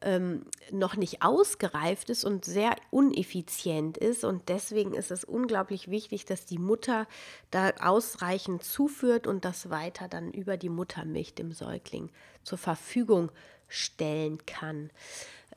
ähm, 0.00 0.42
noch 0.70 0.96
nicht 0.96 1.22
ausgereift 1.22 2.10
ist 2.10 2.24
und 2.24 2.44
sehr 2.44 2.76
uneffizient 2.90 3.96
ist. 3.96 4.24
Und 4.24 4.48
deswegen 4.48 4.94
ist 4.94 5.10
es 5.10 5.24
unglaublich 5.24 5.90
wichtig, 5.90 6.24
dass 6.24 6.44
die 6.44 6.58
Mutter 6.58 7.06
da 7.50 7.70
ausreichend 7.80 8.62
zuführt 8.62 9.26
und 9.26 9.44
das 9.44 9.70
weiter 9.70 10.06
dann 10.06 10.32
über 10.32 10.56
die 10.56 10.68
Muttermilch 10.68 11.34
dem 11.34 11.52
Säugling 11.52 12.10
zur 12.44 12.58
Verfügung 12.58 13.32
stellen 13.68 14.44
kann. 14.46 14.90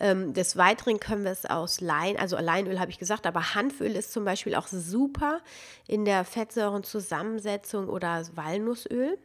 Ähm, 0.02 0.34
des 0.34 0.58
Weiteren 0.58 1.00
können 1.00 1.24
wir 1.24 1.32
es 1.32 1.46
aus 1.46 1.80
Lein, 1.80 2.18
also 2.18 2.36
Leinöl 2.36 2.80
habe 2.80 2.90
ich 2.90 2.98
gesagt, 2.98 3.28
aber 3.28 3.54
Hanföl 3.54 3.96
ist 3.96 4.12
zum 4.12 4.26
Beispiel 4.26 4.56
auch 4.56 4.66
super 4.66 5.42
in 5.88 6.06
der 6.06 6.26
Fettsäurenzusammensetzung 6.26 7.88
oder 7.88 8.24
Walnussöl. 8.34 9.20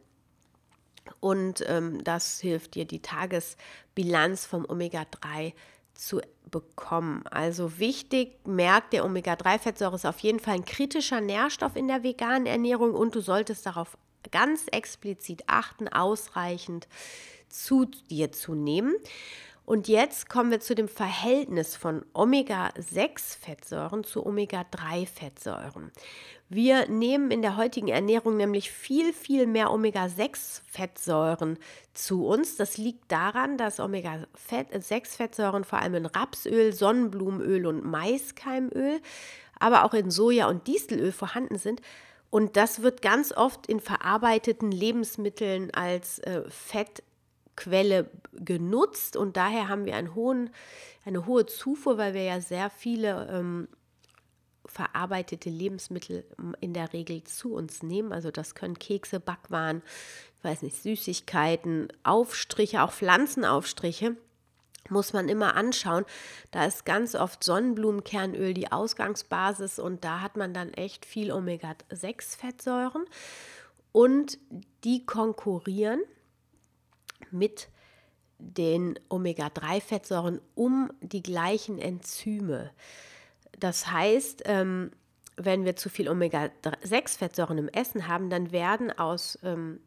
Und 1.19 1.67
ähm, 1.67 2.03
das 2.03 2.39
hilft 2.41 2.75
dir, 2.75 2.85
die 2.85 3.01
Tagesbilanz 3.01 4.45
vom 4.45 4.65
Omega-3 4.69 5.53
zu 5.95 6.21
bekommen. 6.51 7.25
Also 7.31 7.79
wichtig, 7.79 8.37
merkt, 8.45 8.93
der 8.93 9.03
Omega-3-Fettsäure 9.03 9.95
ist 9.95 10.05
auf 10.05 10.19
jeden 10.19 10.39
Fall 10.39 10.55
ein 10.55 10.65
kritischer 10.65 11.21
Nährstoff 11.21 11.75
in 11.75 11.87
der 11.87 12.03
veganen 12.03 12.45
Ernährung 12.45 12.93
und 12.93 13.15
du 13.15 13.21
solltest 13.21 13.65
darauf 13.65 13.97
ganz 14.31 14.67
explizit 14.71 15.43
achten, 15.47 15.87
ausreichend 15.87 16.87
zu 17.49 17.85
dir 17.85 18.31
zu 18.31 18.53
nehmen. 18.53 18.93
Und 19.67 19.89
jetzt 19.89 20.29
kommen 20.29 20.49
wir 20.49 20.61
zu 20.61 20.75
dem 20.75 20.87
Verhältnis 20.87 21.75
von 21.75 22.05
Omega-6-Fettsäuren 22.13 24.05
zu 24.05 24.25
Omega-3-Fettsäuren. 24.25 25.91
Wir 26.47 26.87
nehmen 26.87 27.31
in 27.31 27.41
der 27.41 27.57
heutigen 27.57 27.89
Ernährung 27.89 28.37
nämlich 28.37 28.71
viel, 28.71 29.11
viel 29.11 29.45
mehr 29.45 29.73
Omega-6-Fettsäuren 29.73 31.57
zu 31.93 32.25
uns. 32.25 32.55
Das 32.55 32.77
liegt 32.77 33.11
daran, 33.11 33.57
dass 33.57 33.81
Omega-6-Fettsäuren 33.81 35.65
vor 35.65 35.79
allem 35.79 35.95
in 35.95 36.05
Rapsöl, 36.05 36.71
Sonnenblumenöl 36.71 37.67
und 37.67 37.83
Maiskeimöl, 37.83 39.01
aber 39.59 39.83
auch 39.83 39.93
in 39.93 40.11
Soja 40.11 40.47
und 40.47 40.65
Distelöl 40.67 41.11
vorhanden 41.11 41.57
sind. 41.57 41.81
Und 42.29 42.55
das 42.55 42.83
wird 42.83 43.01
ganz 43.01 43.33
oft 43.33 43.67
in 43.67 43.81
verarbeiteten 43.81 44.71
Lebensmitteln 44.71 45.71
als 45.73 46.19
äh, 46.19 46.43
Fett 46.49 47.03
Quelle 47.57 48.09
genutzt 48.31 49.17
und 49.17 49.35
daher 49.35 49.67
haben 49.67 49.85
wir 49.85 49.97
einen 49.97 50.15
hohen, 50.15 50.51
eine 51.05 51.25
hohe 51.25 51.45
Zufuhr, 51.45 51.97
weil 51.97 52.13
wir 52.13 52.23
ja 52.23 52.39
sehr 52.39 52.69
viele 52.69 53.27
ähm, 53.29 53.67
verarbeitete 54.65 55.49
Lebensmittel 55.49 56.23
in 56.61 56.73
der 56.73 56.93
Regel 56.93 57.23
zu 57.23 57.53
uns 57.53 57.83
nehmen. 57.83 58.13
Also 58.13 58.31
das 58.31 58.55
können 58.55 58.79
Kekse, 58.79 59.19
Backwaren, 59.19 59.81
ich 60.37 60.43
weiß 60.43 60.61
nicht, 60.61 60.81
Süßigkeiten, 60.81 61.87
Aufstriche, 62.03 62.83
auch 62.83 62.91
Pflanzenaufstriche 62.91 64.15
muss 64.89 65.11
man 65.11 65.27
immer 65.27 65.55
anschauen. 65.55 66.05
Da 66.51 66.65
ist 66.65 66.85
ganz 66.85 67.15
oft 67.15 67.43
Sonnenblumenkernöl 67.43 68.53
die 68.53 68.71
Ausgangsbasis 68.71 69.79
und 69.79 70.05
da 70.05 70.21
hat 70.21 70.37
man 70.37 70.53
dann 70.53 70.73
echt 70.73 71.05
viel 71.05 71.31
Omega-6-Fettsäuren 71.31 73.03
und 73.91 74.37
die 74.83 75.05
konkurrieren 75.05 76.01
mit 77.31 77.69
den 78.39 78.99
Omega-3-Fettsäuren 79.09 80.41
um 80.55 80.91
die 81.01 81.23
gleichen 81.23 81.79
Enzyme. 81.79 82.71
Das 83.59 83.91
heißt, 83.91 84.43
ähm, 84.45 84.91
wenn 85.35 85.65
wir 85.65 85.75
zu 85.75 85.89
viel 85.89 86.09
Omega-6-Fettsäuren 86.09 87.57
im 87.57 87.69
Essen 87.69 88.07
haben, 88.07 88.29
dann 88.29 88.51
werden 88.51 88.91
aus 88.91 89.37
ähm, 89.43 89.79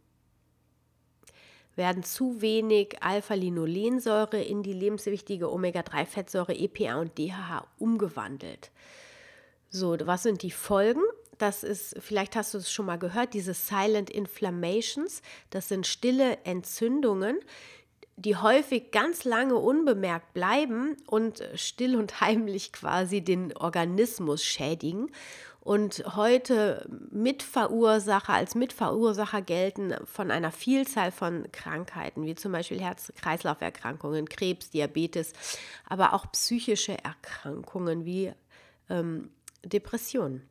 werden 1.76 2.02
zu 2.02 2.42
wenig 2.42 3.02
Alpha-Linolensäure 3.02 4.42
in 4.42 4.62
die 4.62 4.73
lebenswichtige 4.73 5.50
Omega-3-Fettsäure 5.50 6.54
EPA 6.54 6.97
und 6.97 7.16
DHA 7.16 7.66
umgewandelt. 7.78 8.70
So, 9.70 9.97
was 10.04 10.25
sind 10.25 10.42
die 10.42 10.50
Folgen? 10.50 11.02
Das 11.40 11.64
ist, 11.64 11.97
vielleicht 12.00 12.37
hast 12.37 12.52
du 12.52 12.59
es 12.59 12.70
schon 12.70 12.85
mal 12.85 12.99
gehört, 12.99 13.32
diese 13.32 13.54
Silent 13.54 14.11
Inflammations, 14.11 15.23
das 15.49 15.68
sind 15.68 15.87
stille 15.87 16.37
Entzündungen, 16.44 17.38
die 18.16 18.37
häufig 18.37 18.90
ganz 18.90 19.25
lange 19.25 19.54
unbemerkt 19.54 20.35
bleiben 20.35 20.99
und 21.06 21.42
still 21.54 21.97
und 21.97 22.20
heimlich 22.20 22.75
quasi 22.75 23.23
den 23.23 23.56
Organismus 23.56 24.44
schädigen 24.44 25.11
und 25.61 26.04
heute 26.14 26.87
Mitverursacher 27.11 28.35
als 28.35 28.54
Mitverursacher 28.54 29.40
gelten 29.40 29.94
von 30.04 30.30
einer 30.30 30.52
Vielzahl 30.52 31.11
von 31.11 31.50
Krankheiten, 31.52 32.26
wie 32.26 32.35
zum 32.35 32.52
Beispiel 32.52 32.82
Herz-Kreislauf-Erkrankungen, 32.82 34.28
Krebs, 34.28 34.68
Diabetes, 34.68 35.32
aber 35.88 36.12
auch 36.12 36.30
psychische 36.32 37.02
Erkrankungen 37.02 38.04
wie 38.04 38.30
ähm, 38.90 39.30
Depressionen. 39.64 40.50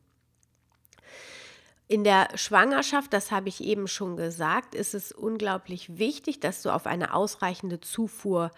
In 1.88 2.04
der 2.04 2.28
Schwangerschaft, 2.36 3.12
das 3.12 3.32
habe 3.32 3.48
ich 3.48 3.64
eben 3.64 3.88
schon 3.88 4.16
gesagt, 4.16 4.74
ist 4.74 4.94
es 4.94 5.10
unglaublich 5.10 5.98
wichtig, 5.98 6.38
dass 6.38 6.62
du 6.62 6.70
auf 6.70 6.86
eine 6.86 7.14
ausreichende 7.14 7.80
Zufuhr 7.80 8.52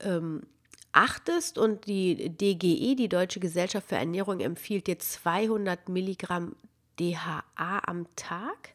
ähm, 0.00 0.42
achtest 0.90 1.56
und 1.56 1.86
die 1.86 2.30
DGE, 2.30 2.96
die 2.96 3.08
Deutsche 3.08 3.40
Gesellschaft 3.40 3.88
für 3.88 3.96
Ernährung, 3.96 4.40
empfiehlt 4.40 4.86
dir 4.86 4.98
200 4.98 5.88
Milligramm 5.88 6.56
DHA 6.98 7.82
am 7.86 8.06
Tag. 8.16 8.74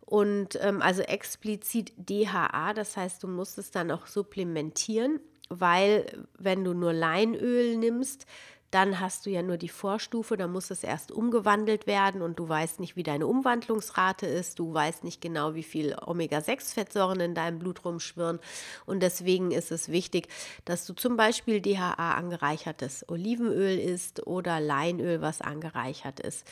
Und 0.00 0.58
ähm, 0.60 0.82
also 0.82 1.02
explizit 1.02 1.92
DHA, 1.96 2.74
das 2.74 2.96
heißt, 2.96 3.22
du 3.22 3.28
musst 3.28 3.56
es 3.56 3.70
dann 3.70 3.90
auch 3.90 4.06
supplementieren, 4.06 5.20
weil 5.48 6.26
wenn 6.38 6.64
du 6.64 6.74
nur 6.74 6.92
Leinöl 6.92 7.76
nimmst, 7.76 8.26
dann 8.72 9.00
hast 9.00 9.26
du 9.26 9.30
ja 9.30 9.42
nur 9.42 9.58
die 9.58 9.68
Vorstufe, 9.68 10.38
da 10.38 10.48
muss 10.48 10.70
es 10.70 10.82
erst 10.82 11.12
umgewandelt 11.12 11.86
werden 11.86 12.22
und 12.22 12.38
du 12.38 12.48
weißt 12.48 12.80
nicht, 12.80 12.96
wie 12.96 13.02
deine 13.02 13.26
Umwandlungsrate 13.26 14.26
ist, 14.26 14.58
du 14.58 14.72
weißt 14.72 15.04
nicht 15.04 15.20
genau, 15.20 15.54
wie 15.54 15.62
viel 15.62 15.94
Omega-6-Fettsäuren 15.94 17.20
in 17.20 17.34
deinem 17.34 17.58
Blut 17.58 17.84
rumschwirren 17.84 18.40
und 18.86 19.00
deswegen 19.00 19.50
ist 19.50 19.72
es 19.72 19.90
wichtig, 19.90 20.28
dass 20.64 20.86
du 20.86 20.94
zum 20.94 21.18
Beispiel 21.18 21.60
DHA 21.60 22.14
angereichertes 22.14 23.04
Olivenöl 23.08 23.78
isst 23.78 24.26
oder 24.26 24.58
Leinöl, 24.58 25.20
was 25.20 25.42
angereichert 25.42 26.18
ist 26.18 26.46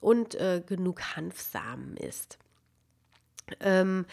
und 0.00 0.34
äh, 0.36 0.62
genug 0.66 1.14
Hanfsamen 1.14 1.98
isst. 1.98 2.38
Ähm, 3.60 4.06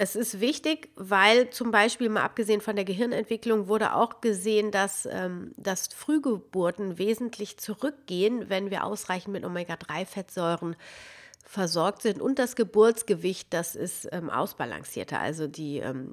es 0.00 0.14
ist 0.14 0.40
wichtig, 0.40 0.90
weil 0.94 1.50
zum 1.50 1.72
Beispiel 1.72 2.08
mal 2.08 2.22
abgesehen 2.22 2.60
von 2.60 2.76
der 2.76 2.84
Gehirnentwicklung 2.84 3.66
wurde 3.66 3.94
auch 3.94 4.20
gesehen, 4.20 4.70
dass, 4.70 5.06
ähm, 5.10 5.50
dass 5.56 5.88
Frühgeburten 5.88 6.98
wesentlich 6.98 7.58
zurückgehen, 7.58 8.48
wenn 8.48 8.70
wir 8.70 8.84
ausreichend 8.84 9.32
mit 9.32 9.44
Omega-3-Fettsäuren 9.44 10.76
versorgt 11.42 12.02
sind 12.02 12.20
und 12.20 12.38
das 12.38 12.54
Geburtsgewicht, 12.54 13.52
das 13.52 13.74
ist 13.74 14.08
ähm, 14.12 14.30
ausbalancierter. 14.30 15.18
Also 15.18 15.48
die, 15.48 15.78
ähm, 15.78 16.12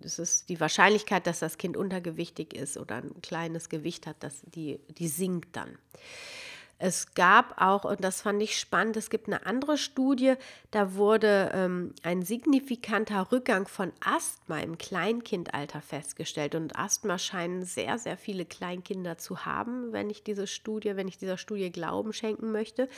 das 0.00 0.18
ist 0.18 0.48
die 0.48 0.58
Wahrscheinlichkeit, 0.58 1.26
dass 1.26 1.40
das 1.40 1.58
Kind 1.58 1.76
untergewichtig 1.76 2.54
ist 2.54 2.78
oder 2.78 2.96
ein 2.96 3.20
kleines 3.20 3.68
Gewicht 3.68 4.06
hat, 4.06 4.22
dass 4.22 4.40
die, 4.54 4.80
die 4.88 5.08
sinkt 5.08 5.54
dann. 5.54 5.76
Es 6.80 7.14
gab 7.14 7.60
auch, 7.60 7.84
und 7.84 8.04
das 8.04 8.22
fand 8.22 8.40
ich 8.40 8.56
spannend, 8.56 8.96
es 8.96 9.10
gibt 9.10 9.26
eine 9.26 9.44
andere 9.46 9.76
Studie, 9.76 10.34
da 10.70 10.94
wurde 10.94 11.50
ähm, 11.52 11.92
ein 12.04 12.22
signifikanter 12.22 13.32
Rückgang 13.32 13.66
von 13.66 13.92
Asthma 13.98 14.60
im 14.60 14.78
Kleinkindalter 14.78 15.80
festgestellt. 15.80 16.54
Und 16.54 16.78
Asthma 16.78 17.18
scheinen 17.18 17.64
sehr, 17.64 17.98
sehr 17.98 18.16
viele 18.16 18.44
Kleinkinder 18.44 19.18
zu 19.18 19.44
haben, 19.44 19.92
wenn 19.92 20.08
ich 20.08 20.22
diese 20.22 20.46
Studie, 20.46 20.94
wenn 20.94 21.08
ich 21.08 21.18
dieser 21.18 21.36
Studie 21.36 21.72
Glauben 21.72 22.12
schenken 22.12 22.52
möchte. 22.52 22.88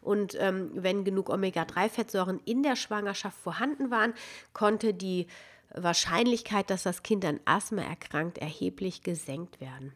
Und 0.00 0.34
ähm, 0.40 0.70
wenn 0.72 1.04
genug 1.04 1.28
Omega-3-Fettsäuren 1.28 2.40
in 2.46 2.62
der 2.62 2.76
Schwangerschaft 2.76 3.36
vorhanden 3.38 3.90
waren, 3.90 4.14
konnte 4.54 4.94
die 4.94 5.26
Wahrscheinlichkeit, 5.74 6.70
dass 6.70 6.84
das 6.84 7.02
Kind 7.02 7.22
an 7.26 7.40
Asthma 7.44 7.82
erkrankt, 7.82 8.38
erheblich 8.38 9.02
gesenkt 9.02 9.60
werden. 9.60 9.92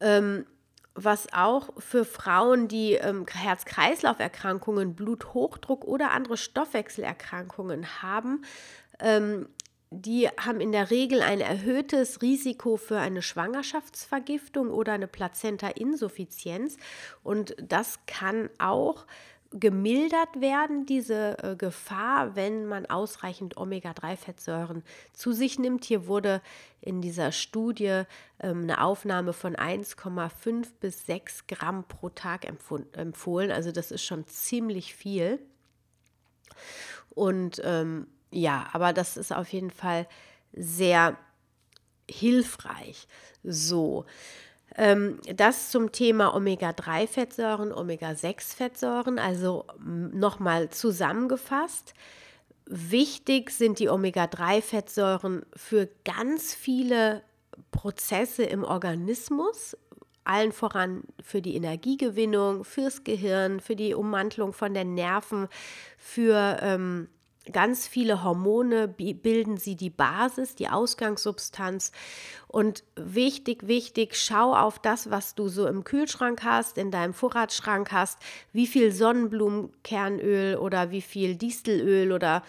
Ähm, 0.00 0.44
was 0.96 1.32
auch 1.32 1.70
für 1.78 2.04
Frauen, 2.04 2.68
die 2.68 2.94
ähm, 2.94 3.26
Herz-Kreislauf-Erkrankungen, 3.30 4.94
Bluthochdruck 4.94 5.84
oder 5.84 6.10
andere 6.10 6.36
Stoffwechselerkrankungen 6.36 8.02
haben, 8.02 8.42
ähm, 8.98 9.48
die 9.90 10.28
haben 10.28 10.60
in 10.60 10.72
der 10.72 10.90
Regel 10.90 11.22
ein 11.22 11.40
erhöhtes 11.40 12.20
Risiko 12.20 12.76
für 12.76 12.98
eine 12.98 13.22
Schwangerschaftsvergiftung 13.22 14.70
oder 14.70 14.92
eine 14.92 15.06
Plazenta-Insuffizienz. 15.06 16.76
Und 17.22 17.54
das 17.62 18.00
kann 18.06 18.50
auch 18.58 19.06
gemildert 19.52 20.40
werden, 20.40 20.86
diese 20.86 21.38
äh, 21.42 21.56
Gefahr, 21.56 22.36
wenn 22.36 22.66
man 22.66 22.86
ausreichend 22.86 23.56
Omega-3-Fettsäuren 23.56 24.82
zu 25.12 25.32
sich 25.32 25.58
nimmt. 25.58 25.84
Hier 25.84 26.06
wurde 26.06 26.42
in 26.80 27.00
dieser 27.00 27.32
Studie 27.32 28.02
ähm, 28.40 28.62
eine 28.62 28.82
Aufnahme 28.82 29.32
von 29.32 29.56
1,5 29.56 30.66
bis 30.80 31.06
6 31.06 31.46
Gramm 31.46 31.84
pro 31.84 32.08
Tag 32.08 32.44
empfohlen. 32.44 33.50
Also 33.50 33.72
das 33.72 33.90
ist 33.90 34.04
schon 34.04 34.26
ziemlich 34.26 34.94
viel. 34.94 35.38
Und 37.10 37.60
ähm, 37.64 38.06
ja, 38.30 38.68
aber 38.72 38.92
das 38.92 39.16
ist 39.16 39.34
auf 39.34 39.48
jeden 39.48 39.70
Fall 39.70 40.06
sehr 40.52 41.16
hilfreich. 42.08 43.08
So. 43.42 44.04
Ähm, 44.76 45.18
das 45.34 45.70
zum 45.70 45.90
Thema 45.90 46.34
Omega-3-Fettsäuren, 46.34 47.72
Omega-6-Fettsäuren, 47.72 49.18
also 49.18 49.64
nochmal 49.82 50.68
zusammengefasst. 50.68 51.94
Wichtig 52.66 53.50
sind 53.50 53.78
die 53.78 53.88
Omega-3-Fettsäuren 53.88 55.46
für 55.54 55.88
ganz 56.04 56.52
viele 56.52 57.22
Prozesse 57.70 58.42
im 58.42 58.64
Organismus, 58.64 59.76
allen 60.24 60.52
voran 60.52 61.04
für 61.22 61.40
die 61.40 61.54
Energiegewinnung, 61.54 62.64
fürs 62.64 63.04
Gehirn, 63.04 63.60
für 63.60 63.76
die 63.76 63.94
Ummantelung 63.94 64.52
von 64.52 64.74
den 64.74 64.94
Nerven, 64.94 65.48
für 65.96 66.58
ähm, 66.60 67.08
Ganz 67.52 67.86
viele 67.86 68.24
Hormone 68.24 68.88
bilden 68.88 69.56
sie 69.56 69.76
die 69.76 69.90
Basis, 69.90 70.54
die 70.54 70.68
Ausgangssubstanz. 70.68 71.92
Und 72.48 72.84
wichtig, 72.96 73.66
wichtig, 73.66 74.16
schau 74.16 74.54
auf 74.54 74.78
das, 74.78 75.10
was 75.10 75.34
du 75.34 75.48
so 75.48 75.66
im 75.66 75.84
Kühlschrank 75.84 76.42
hast, 76.42 76.78
in 76.78 76.90
deinem 76.90 77.14
Vorratsschrank 77.14 77.92
hast, 77.92 78.18
wie 78.52 78.66
viel 78.66 78.92
Sonnenblumenkernöl 78.92 80.56
oder 80.56 80.90
wie 80.90 81.02
viel 81.02 81.36
Distelöl 81.36 82.12
oder 82.12 82.42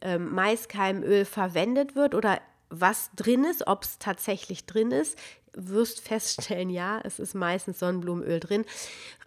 ähm, 0.00 0.34
Maiskeimöl 0.34 1.24
verwendet 1.24 1.96
wird 1.96 2.14
oder 2.14 2.40
was 2.68 3.10
drin 3.14 3.44
ist, 3.44 3.66
ob 3.66 3.84
es 3.84 3.98
tatsächlich 3.98 4.66
drin 4.66 4.90
ist, 4.90 5.16
wirst 5.56 6.00
feststellen, 6.00 6.70
ja, 6.70 7.00
es 7.02 7.18
ist 7.18 7.34
meistens 7.34 7.80
Sonnenblumenöl 7.80 8.40
drin. 8.40 8.64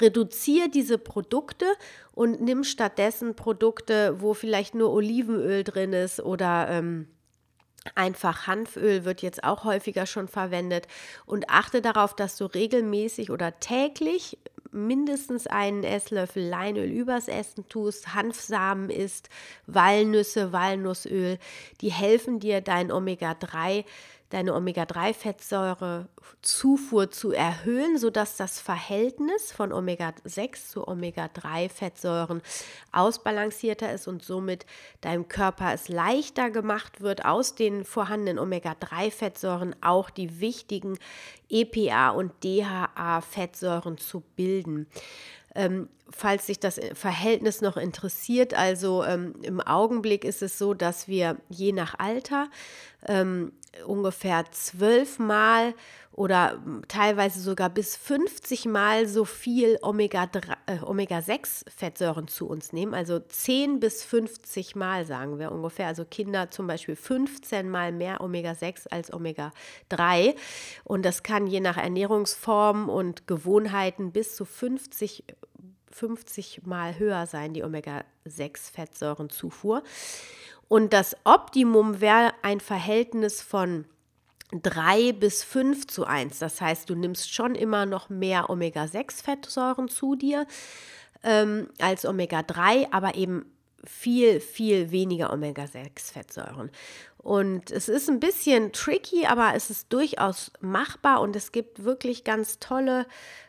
Reduziere 0.02 0.70
diese 0.70 0.98
Produkte 0.98 1.66
und 2.14 2.40
nimm 2.40 2.64
stattdessen 2.64 3.36
Produkte, 3.36 4.22
wo 4.22 4.34
vielleicht 4.34 4.76
nur 4.76 4.92
Olivenöl 4.92 5.64
drin 5.64 5.94
ist 5.94 6.22
oder 6.22 6.68
ähm, 6.70 7.08
Einfach 7.96 8.46
Hanföl 8.46 9.06
wird 9.06 9.22
jetzt 9.22 9.44
auch 9.44 9.64
häufiger 9.64 10.06
schon 10.06 10.28
verwendet 10.28 10.88
und 11.26 11.50
achte 11.50 11.82
darauf, 11.82 12.14
dass 12.14 12.36
du 12.36 12.46
regelmäßig 12.46 13.32
oder 13.32 13.60
täglich 13.60 14.38
mindestens 14.72 15.48
einen 15.48 15.84
Esslöffel 15.84 16.48
Leinöl 16.48 16.90
übers 16.90 17.28
Essen 17.28 17.68
tust, 17.70 18.14
Hanfsamen 18.14 18.90
isst, 18.90 19.30
Walnüsse, 19.66 20.52
Walnussöl, 20.52 21.40
die 21.82 21.92
helfen 21.92 22.40
dir, 22.40 22.62
dein 22.62 22.92
Omega-3 22.92 23.86
deine 24.30 24.54
Omega-3-Fettsäure-Zufuhr 24.54 27.12
zu 27.12 27.32
erhöhen, 27.32 27.98
sodass 27.98 28.38
das 28.38 28.62
Verhältnis 28.62 29.52
von 29.52 29.74
Omega-6 29.74 30.70
zu 30.70 30.88
Omega-3-Fettsäuren 30.88 32.44
ausbalancierter 32.92 33.92
ist 33.92 34.08
und 34.08 34.24
somit 34.24 34.68
deinem 35.02 35.28
Körper 35.28 35.74
es 35.74 35.90
leichter 35.90 36.52
gemacht 36.52 37.02
wird, 37.02 37.26
aus 37.26 37.56
den 37.56 37.84
vorhandenen 37.84 38.38
Omega-3-Fettsäuren 38.40 39.76
auch 39.82 40.12
die 40.12 40.40
wichtigen 40.40 40.98
EPA 41.50 42.10
und 42.10 42.32
DHA-Fettsäuren 42.44 43.98
zu 43.98 44.22
bilden. 44.36 44.86
Ähm, 45.56 45.90
falls 46.12 46.46
sich 46.46 46.60
das 46.60 46.80
Verhältnis 46.94 47.62
noch 47.62 47.76
interessiert, 47.76 48.54
also 48.54 49.04
ähm, 49.04 49.34
im 49.42 49.60
Augenblick 49.62 50.24
ist 50.24 50.44
es 50.44 50.60
so, 50.60 50.76
dass 50.76 51.08
wir 51.08 51.38
je 51.50 51.72
nach 51.72 51.98
Alter 51.98 52.50
ähm, 53.08 53.52
ungefähr 53.86 54.46
zwölfmal 54.52 55.74
oder 56.12 56.62
teilweise 56.88 57.40
sogar 57.40 57.70
bis 57.70 57.96
50 57.96 58.66
Mal 58.66 59.08
so 59.08 59.24
viel 59.24 59.78
Omega-6-Fettsäuren 59.82 62.26
äh, 62.26 62.28
zu 62.28 62.48
uns 62.48 62.74
nehmen. 62.74 62.94
Also 62.94 63.20
10 63.20 63.80
bis 63.80 64.04
50 64.04 64.76
Mal 64.76 65.06
sagen 65.06 65.40
wir 65.40 65.50
ungefähr. 65.52 65.88
Also 65.88 66.04
Kinder 66.04 66.52
zum 66.52 66.68
Beispiel 66.68 66.98
15 66.98 67.70
Mal 67.70 67.94
mehr 67.94 68.20
Omega-6 68.22 68.90
als 68.90 69.14
Omega-3. 69.14 70.36
Und 70.84 71.06
das 71.06 71.24
kann 71.24 71.48
je 71.48 71.62
nach 71.62 71.78
Ernährungsform 71.78 72.90
und 72.90 73.26
Gewohnheiten 73.28 74.12
bis 74.12 74.36
zu 74.36 74.44
50 74.46 75.24
50 75.92 76.66
Mal 76.66 77.00
höher 77.00 77.26
sein, 77.26 77.54
die 77.54 77.64
Omega-6-Fettsäurenzufuhr. 77.64 79.82
Und 80.70 80.94
das 80.94 81.18
Optimum 81.26 82.00
wäre 82.00 82.32
ein 82.44 82.62
Verhältnis 82.62 83.42
von 83.42 83.86
3 84.52 85.14
bis 85.14 85.44
5 85.44 85.88
zu 85.88 86.06
1. 86.06 86.40
Das 86.40 86.62
heißt, 86.62 86.90
du 86.90 86.96
nimmst 86.96 87.34
schon 87.34 87.56
immer 87.56 87.86
noch 87.86 88.10
mehr 88.10 88.50
Omega-6-Fettsäuren 88.50 89.90
zu 89.90 90.16
dir 90.16 90.48
ähm, 91.24 91.70
als 91.80 92.06
Omega-3, 92.06 92.88
aber 92.92 93.16
eben 93.16 93.52
viel, 93.84 94.40
viel 94.40 94.92
weniger 94.92 95.34
Omega-6-Fettsäuren. 95.34 96.72
Und 97.18 97.72
es 97.72 97.90
ist 97.90 98.10
ein 98.10 98.20
bisschen 98.20 98.72
tricky, 98.72 99.26
aber 99.26 99.54
es 99.56 99.70
ist 99.70 99.92
durchaus 99.92 100.52
machbar 100.62 101.22
und 101.22 101.36
es 101.36 101.52
gibt 101.52 101.84
wirklich 101.84 102.24
ganz 102.24 102.60
tolle 102.60 103.08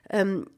ähm, 0.08 0.48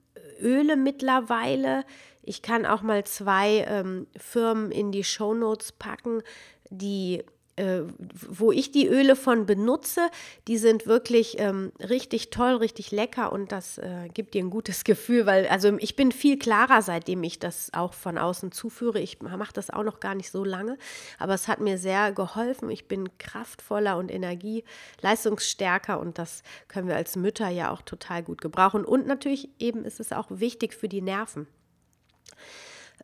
Öle 0.43 0.77
mittlerweile. 0.77 1.85
Ich 2.23 2.43
kann 2.43 2.67
auch 2.67 2.83
mal 2.83 3.05
zwei 3.05 3.65
ähm, 3.69 4.07
Firmen 4.17 4.71
in 4.71 4.93
die 4.93 5.05
Shownotes 5.05 5.73
packen, 5.73 6.23
die 6.71 7.25
äh, 7.63 7.85
wo 8.29 8.51
ich 8.51 8.73
die 8.73 8.89
Öle 8.89 9.15
von 9.15 9.47
benutze, 9.47 10.11
die 10.49 10.59
sind 10.59 10.87
wirklich 10.87 11.39
ähm, 11.39 11.71
richtig 11.79 12.31
toll, 12.31 12.57
richtig 12.57 12.91
lecker 12.91 13.31
und 13.31 13.53
das 13.53 13.79
äh, 13.79 14.09
gibt 14.13 14.35
dir 14.35 14.43
ein 14.43 14.51
gutes 14.51 14.83
Gefühl, 14.93 15.27
weil 15.27 15.47
also 15.47 15.77
ich 15.79 15.95
bin 15.95 16.11
viel 16.11 16.39
klarer, 16.39 16.83
seitdem 16.83 17.23
ich 17.23 17.39
das 17.39 17.73
auch 17.73 17.95
von 17.95 18.19
außen 18.19 18.51
zuführe. 18.51 18.99
Ich 18.99 19.23
mache 19.23 19.53
das 19.53 19.71
auch 19.71 19.85
noch 19.85 20.01
gar 20.01 20.17
nicht 20.17 20.33
so 20.33 20.45
lange, 20.45 20.77
aber 21.21 21.35
es 21.35 21.47
hat 21.47 21.61
mir 21.61 21.79
sehr 21.79 22.11
geholfen. 22.11 22.69
Ich 22.69 22.89
bin 22.89 23.17
kraftvoller 23.19 23.97
und 23.97 24.11
energieleistungsstärker 24.11 26.01
und 26.01 26.19
das 26.19 26.43
können 26.67 26.89
wir 26.89 26.97
als 26.97 27.15
Mütter 27.15 27.49
ja 27.49 27.71
auch 27.71 27.83
total 27.83 28.25
gut 28.25 28.41
gebrauchen. 28.41 28.85
Und 28.85 29.07
natürlich 29.07 29.51
eben 29.61 29.85
ist 29.85 30.01
es 30.01 30.13
auch 30.13 30.27
wichtig 30.31 30.75
für 30.75 30.89
die 30.89 31.01
Nerven. 31.01 31.47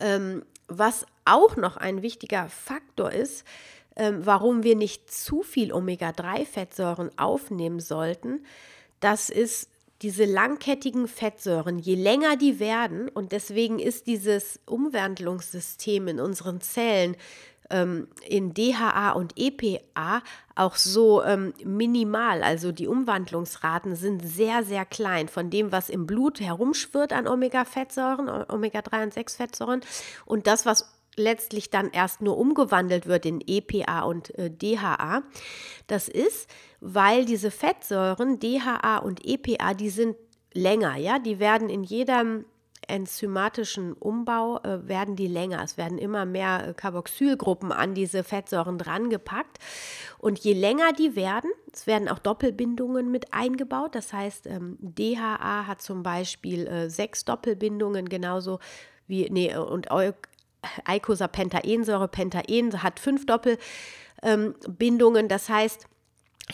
Ähm, 0.01 0.43
was 0.69 1.07
auch 1.25 1.57
noch 1.57 1.77
ein 1.77 2.03
wichtiger 2.03 2.49
Faktor 2.49 3.11
ist, 3.11 3.45
ähm, 3.99 4.25
warum 4.25 4.63
wir 4.63 4.77
nicht 4.77 5.13
zu 5.13 5.43
viel 5.43 5.73
Omega-3-Fettsäuren 5.73 7.11
aufnehmen 7.19 7.81
sollten, 7.81 8.45
das 9.01 9.29
ist 9.29 9.69
diese 10.03 10.25
langkettigen 10.25 11.09
Fettsäuren, 11.09 11.79
je 11.79 11.97
länger 11.97 12.37
die 12.37 12.61
werden, 12.61 13.09
und 13.09 13.33
deswegen 13.33 13.79
ist 13.81 14.07
dieses 14.07 14.61
Umwandlungssystem 14.67 16.07
in 16.09 16.21
unseren 16.21 16.61
Zellen 16.61 17.17
ähm, 17.71 18.09
in 18.27 18.55
DHA 18.55 19.11
und 19.11 19.35
EPA 19.37 20.23
auch 20.55 20.77
so 20.77 21.23
ähm, 21.23 21.53
minimal. 21.65 22.43
Also 22.43 22.73
die 22.73 22.87
Umwandlungsraten 22.87 23.97
sind 23.97 24.27
sehr, 24.27 24.65
sehr 24.65 24.85
klein 24.85 25.29
von 25.29 25.51
dem, 25.51 25.73
was 25.73 25.91
im 25.91 26.07
Blut 26.07 26.41
herumschwirrt 26.41 27.13
an 27.13 27.27
Omega-Fettsäuren, 27.27 28.29
Omega-3 28.29 29.03
und 29.03 29.15
6 29.15 29.37
Fettsäuren 29.37 29.81
und 30.25 30.47
das, 30.47 30.65
was 30.65 30.98
letztlich 31.19 31.71
dann 31.71 31.91
erst 31.91 32.23
nur 32.23 32.39
umgewandelt 32.39 33.07
wird 33.07 33.27
in 33.27 33.43
EPA 33.47 34.03
und 34.03 34.37
äh, 34.39 34.51
DHA. 34.51 35.23
Das 35.87 36.09
ist, 36.09 36.49
weil 36.81 37.25
diese 37.25 37.51
Fettsäuren 37.51 38.39
DHA 38.39 38.99
und 38.99 39.25
EPA, 39.25 39.75
die 39.75 39.91
sind 39.91 40.17
länger, 40.55 40.97
ja, 40.97 41.19
die 41.19 41.39
werden 41.39 41.69
in 41.69 41.85
jedem 41.85 42.45
enzymatischen 42.89 43.93
Umbau 43.93 44.59
äh, 44.61 44.89
werden 44.89 45.15
die 45.15 45.27
länger. 45.27 45.63
Es 45.63 45.77
werden 45.77 45.99
immer 45.99 46.25
mehr 46.25 46.69
äh, 46.69 46.75
Carboxylgruppen 46.75 47.71
an 47.71 47.95
diese 47.95 48.25
Fettsäuren 48.25 48.79
drangepackt. 48.79 49.59
Und 50.19 50.39
je 50.39 50.55
länger 50.55 50.93
die 50.93 51.15
werden, 51.15 51.51
es 51.73 51.87
werden 51.87 52.09
auch 52.09 52.19
Doppelbindungen 52.19 53.11
mit 53.11 53.33
eingebaut. 53.33 53.95
Das 53.95 54.13
heißt, 54.13 54.47
ähm, 54.47 54.79
DHA 54.81 55.67
hat 55.67 55.83
zum 55.83 56.03
Beispiel 56.03 56.67
äh, 56.67 56.91
sechs 56.91 57.25
Doppelbindungen, 57.25 58.09
genauso 58.09 58.59
wie, 59.07 59.29
nee, 59.31 59.57
und 59.57 59.91
Eicosapentaensäure, 60.85 62.09
Pentaen 62.09 62.83
hat 62.83 63.01
fünf 63.01 63.27
Doppelbindungen. 63.27 65.25
Ähm, 65.25 65.29
das 65.29 65.49
heißt, 65.49 65.87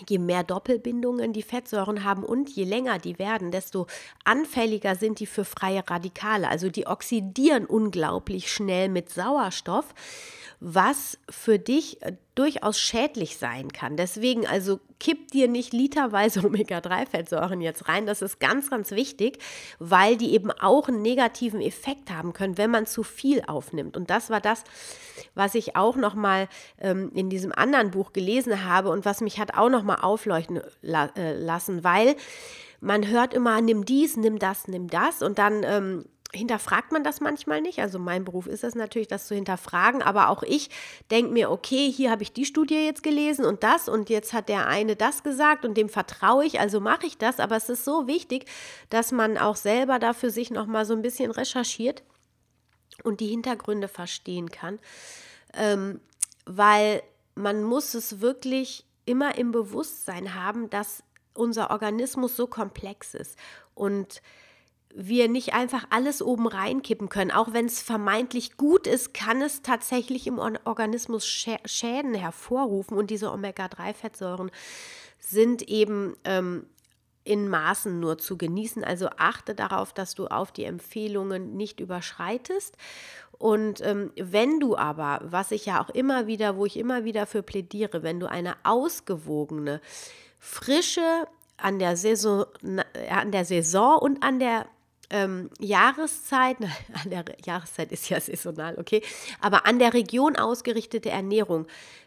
je 0.08 0.18
mehr 0.18 0.42
Doppelbindungen 0.42 1.32
die 1.32 1.42
Fettsäuren 1.42 2.04
haben 2.04 2.24
und 2.24 2.50
je 2.50 2.64
länger 2.64 2.98
die 2.98 3.18
werden, 3.18 3.50
desto 3.50 3.86
anfälliger 4.24 4.96
sind 4.96 5.20
die 5.20 5.26
für 5.26 5.44
freie 5.44 5.88
Radikale. 5.88 6.48
Also 6.48 6.68
die 6.68 6.86
oxidieren 6.86 7.64
unglaublich 7.64 8.52
schnell 8.52 8.88
mit 8.88 9.10
Sauerstoff 9.10 9.94
was 10.60 11.18
für 11.28 11.58
dich 11.58 12.00
äh, 12.02 12.16
durchaus 12.34 12.80
schädlich 12.80 13.36
sein 13.36 13.72
kann. 13.72 13.96
Deswegen 13.96 14.46
also 14.46 14.80
kipp 15.04 15.30
dir 15.32 15.48
nicht 15.48 15.74
literweise 15.74 16.40
Omega-3-Fettsäuren 16.46 17.60
jetzt 17.60 17.88
rein. 17.88 18.06
Das 18.06 18.22
ist 18.22 18.40
ganz, 18.40 18.70
ganz 18.70 18.90
wichtig, 18.90 19.38
weil 19.78 20.16
die 20.16 20.32
eben 20.32 20.50
auch 20.50 20.88
einen 20.88 21.02
negativen 21.02 21.60
Effekt 21.60 22.10
haben 22.10 22.32
können, 22.32 22.56
wenn 22.56 22.70
man 22.70 22.86
zu 22.86 23.02
viel 23.02 23.42
aufnimmt. 23.46 23.98
Und 23.98 24.08
das 24.08 24.30
war 24.30 24.40
das, 24.40 24.64
was 25.34 25.54
ich 25.54 25.76
auch 25.76 25.96
noch 25.96 26.14
mal 26.14 26.48
ähm, 26.80 27.12
in 27.14 27.28
diesem 27.28 27.52
anderen 27.52 27.90
Buch 27.90 28.14
gelesen 28.14 28.64
habe 28.64 28.88
und 28.88 29.04
was 29.04 29.20
mich 29.20 29.38
hat 29.38 29.54
auch 29.54 29.68
noch 29.68 29.82
mal 29.82 29.96
aufleuchten 29.96 30.62
la 30.80 31.10
äh, 31.16 31.34
lassen, 31.34 31.84
weil 31.84 32.16
man 32.80 33.06
hört 33.06 33.34
immer, 33.34 33.60
nimm 33.60 33.84
dies, 33.84 34.16
nimm 34.16 34.38
das, 34.38 34.68
nimm 34.68 34.88
das 34.88 35.22
und 35.22 35.38
dann 35.38 35.62
ähm, 35.64 36.04
hinterfragt 36.34 36.92
man 36.92 37.04
das 37.04 37.20
manchmal 37.20 37.60
nicht. 37.60 37.78
Also 37.80 37.98
mein 37.98 38.24
Beruf 38.24 38.46
ist 38.46 38.64
es 38.64 38.74
natürlich, 38.74 39.08
das 39.08 39.26
zu 39.26 39.34
hinterfragen. 39.34 40.02
Aber 40.02 40.28
auch 40.28 40.42
ich 40.42 40.70
denke 41.10 41.32
mir, 41.32 41.50
okay, 41.50 41.90
hier 41.90 42.10
habe 42.10 42.22
ich 42.22 42.32
die 42.32 42.44
Studie 42.44 42.84
jetzt 42.84 43.02
gelesen 43.02 43.44
und 43.44 43.62
das 43.62 43.88
und 43.88 44.10
jetzt 44.10 44.32
hat 44.32 44.48
der 44.48 44.66
eine 44.66 44.96
das 44.96 45.22
gesagt 45.22 45.64
und 45.64 45.76
dem 45.76 45.88
vertraue 45.88 46.44
ich, 46.44 46.60
also 46.60 46.80
mache 46.80 47.06
ich 47.06 47.18
das. 47.18 47.40
Aber 47.40 47.56
es 47.56 47.68
ist 47.68 47.84
so 47.84 48.06
wichtig, 48.06 48.46
dass 48.90 49.12
man 49.12 49.38
auch 49.38 49.56
selber 49.56 49.98
da 49.98 50.12
für 50.12 50.30
sich 50.30 50.50
nochmal 50.50 50.84
so 50.84 50.94
ein 50.94 51.02
bisschen 51.02 51.30
recherchiert 51.30 52.02
und 53.02 53.20
die 53.20 53.28
Hintergründe 53.28 53.88
verstehen 53.88 54.50
kann. 54.50 54.78
Ähm, 55.54 56.00
weil 56.46 57.02
man 57.34 57.62
muss 57.62 57.94
es 57.94 58.20
wirklich 58.20 58.84
immer 59.06 59.36
im 59.36 59.52
Bewusstsein 59.52 60.34
haben, 60.34 60.70
dass 60.70 61.02
unser 61.34 61.70
Organismus 61.70 62.36
so 62.36 62.46
komplex 62.46 63.14
ist. 63.14 63.38
Und 63.74 64.22
wir 64.94 65.28
nicht 65.28 65.54
einfach 65.54 65.86
alles 65.90 66.22
oben 66.22 66.46
reinkippen 66.46 67.08
können. 67.08 67.32
Auch 67.32 67.52
wenn 67.52 67.66
es 67.66 67.82
vermeintlich 67.82 68.56
gut 68.56 68.86
ist, 68.86 69.12
kann 69.12 69.42
es 69.42 69.62
tatsächlich 69.62 70.26
im 70.26 70.38
Organismus 70.38 71.26
Schäden 71.26 72.14
hervorrufen. 72.14 72.96
Und 72.96 73.10
diese 73.10 73.32
Omega-3-Fettsäuren 73.32 74.52
sind 75.18 75.62
eben 75.68 76.14
ähm, 76.24 76.66
in 77.24 77.48
Maßen 77.48 77.98
nur 77.98 78.18
zu 78.18 78.38
genießen. 78.38 78.84
Also 78.84 79.08
achte 79.16 79.54
darauf, 79.54 79.92
dass 79.92 80.14
du 80.14 80.28
auf 80.28 80.52
die 80.52 80.64
Empfehlungen 80.64 81.56
nicht 81.56 81.80
überschreitest. 81.80 82.76
Und 83.32 83.80
ähm, 83.80 84.12
wenn 84.16 84.60
du 84.60 84.76
aber, 84.76 85.20
was 85.24 85.50
ich 85.50 85.66
ja 85.66 85.82
auch 85.82 85.90
immer 85.90 86.28
wieder, 86.28 86.56
wo 86.56 86.66
ich 86.66 86.76
immer 86.76 87.04
wieder 87.04 87.26
für 87.26 87.42
plädiere, 87.42 88.04
wenn 88.04 88.20
du 88.20 88.30
eine 88.30 88.54
ausgewogene, 88.62 89.80
frische, 90.38 91.26
an 91.56 91.78
der 91.78 91.96
Saison, 91.96 92.46
an 93.08 93.32
der 93.32 93.44
Saison 93.44 93.98
und 93.98 94.22
an 94.22 94.38
der 94.38 94.66
ähm, 95.14 95.48
Jahreszeit, 95.60 96.56
an 97.04 97.10
der 97.10 97.24
Jahreszeit 97.46 97.92
ist 97.92 98.08
ja 98.08 98.20
saisonal, 98.20 98.76
okay, 98.78 99.00
aber 99.40 99.64
an 99.64 99.78
der 99.78 99.94
Region 99.94 100.36
ausgerichtete 100.36 101.08
Ernährung 101.08 101.66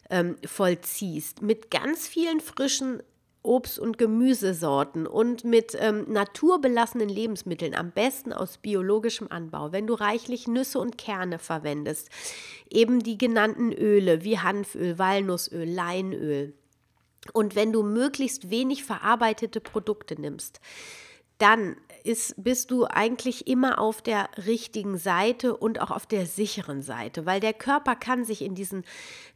ähm, 0.09 0.35
vollziehst, 0.45 1.41
mit 1.41 1.71
ganz 1.71 2.07
vielen 2.07 2.41
frischen 2.41 3.01
Obst- 3.43 3.79
und 3.79 3.97
Gemüsesorten 3.97 5.07
und 5.07 5.45
mit 5.45 5.77
ähm, 5.79 6.03
naturbelassenen 6.11 7.07
Lebensmitteln, 7.07 7.75
am 7.75 7.91
besten 7.91 8.33
aus 8.33 8.57
biologischem 8.57 9.27
Anbau. 9.29 9.71
Wenn 9.71 9.87
du 9.87 9.93
reichlich 9.93 10.49
Nüsse 10.49 10.79
und 10.79 10.97
Kerne 10.97 11.39
verwendest, 11.39 12.09
eben 12.69 13.01
die 13.01 13.17
genannten 13.17 13.71
Öle 13.71 14.25
wie 14.25 14.37
Hanföl, 14.39 14.99
Walnussöl, 14.99 15.63
Leinöl. 15.63 16.55
Und 17.31 17.55
wenn 17.55 17.71
du 17.71 17.83
möglichst 17.83 18.49
wenig 18.49 18.83
verarbeitete 18.83 19.61
Produkte 19.61 20.19
nimmst, 20.19 20.59
dann 21.37 21.77
ist, 22.07 22.41
bist 22.41 22.71
du 22.71 22.85
eigentlich 22.85 23.47
immer 23.47 23.79
auf 23.79 24.01
der 24.01 24.29
richtigen 24.45 24.97
Seite 24.97 25.55
und 25.55 25.81
auch 25.81 25.91
auf 25.91 26.05
der 26.05 26.25
sicheren 26.25 26.81
Seite, 26.81 27.25
weil 27.25 27.39
der 27.39 27.53
Körper 27.53 27.95
kann 27.95 28.23
sich 28.23 28.41
in 28.41 28.55
diesen 28.55 28.85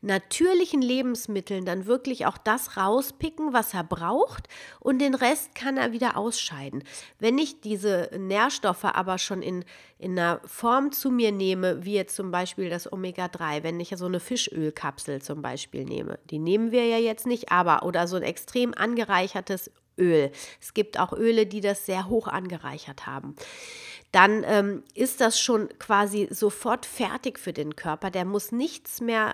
natürlichen 0.02 0.82
Lebensmitteln 0.82 1.66
dann 1.66 1.86
wirklich 1.86 2.26
auch 2.26 2.38
das 2.38 2.78
rauspicken, 2.78 3.54
was 3.54 3.74
er 3.74 3.84
braucht 3.84 4.48
und 4.80 5.00
den 5.00 5.16
Rest 5.16 5.54
kann 5.54 5.78
er 5.78 5.92
wieder 5.92 6.16
ausscheiden. 6.18 6.84
Wenn 7.20 7.38
ich 7.38 7.60
diese 7.60 8.10
Nährstoffe 8.18 8.86
aber 8.86 9.18
schon 9.18 9.42
in, 9.42 9.66
in 10.00 10.18
einer 10.18 10.40
Form 10.46 10.92
zu 10.92 11.12
mir 11.12 11.32
nehme, 11.32 11.84
wie 11.84 11.94
jetzt 11.94 12.16
zum 12.16 12.32
Beispiel 12.32 12.70
das 12.70 12.92
Omega-3, 12.92 13.64
wenn 13.64 13.80
ich 13.80 13.94
so 13.98 14.06
eine 14.06 14.22
Fischölkapsel 14.22 15.22
zum 15.22 15.42
Beispiel 15.42 15.84
nehme, 15.84 16.20
die 16.30 16.40
nehmen 16.40 16.72
wir 16.72 16.88
ja 16.88 16.98
jetzt 16.98 17.28
nicht, 17.28 17.52
aber 17.52 17.84
oder 17.84 18.08
so 18.08 18.16
ein 18.16 18.24
extrem 18.24 18.74
angereichertes 18.74 19.72
Öl. 19.98 20.32
Es 20.60 20.74
gibt 20.74 21.00
auch 21.00 21.14
Öle, 21.14 21.46
die 21.46 21.62
das 21.62 21.86
sehr 21.86 22.08
hoch 22.08 22.28
angereichert 22.28 23.06
haben. 23.06 23.36
Dann 24.12 24.44
ähm, 24.46 24.84
ist 24.94 25.22
das 25.22 25.40
schon 25.40 25.70
quasi 25.80 26.28
sofort 26.32 26.86
fertig 26.86 27.40
für 27.40 27.54
den 27.54 27.76
Körper. 27.76 28.12
Der 28.12 28.26
muss 28.26 28.52
nichts 28.52 29.00
mehr 29.00 29.34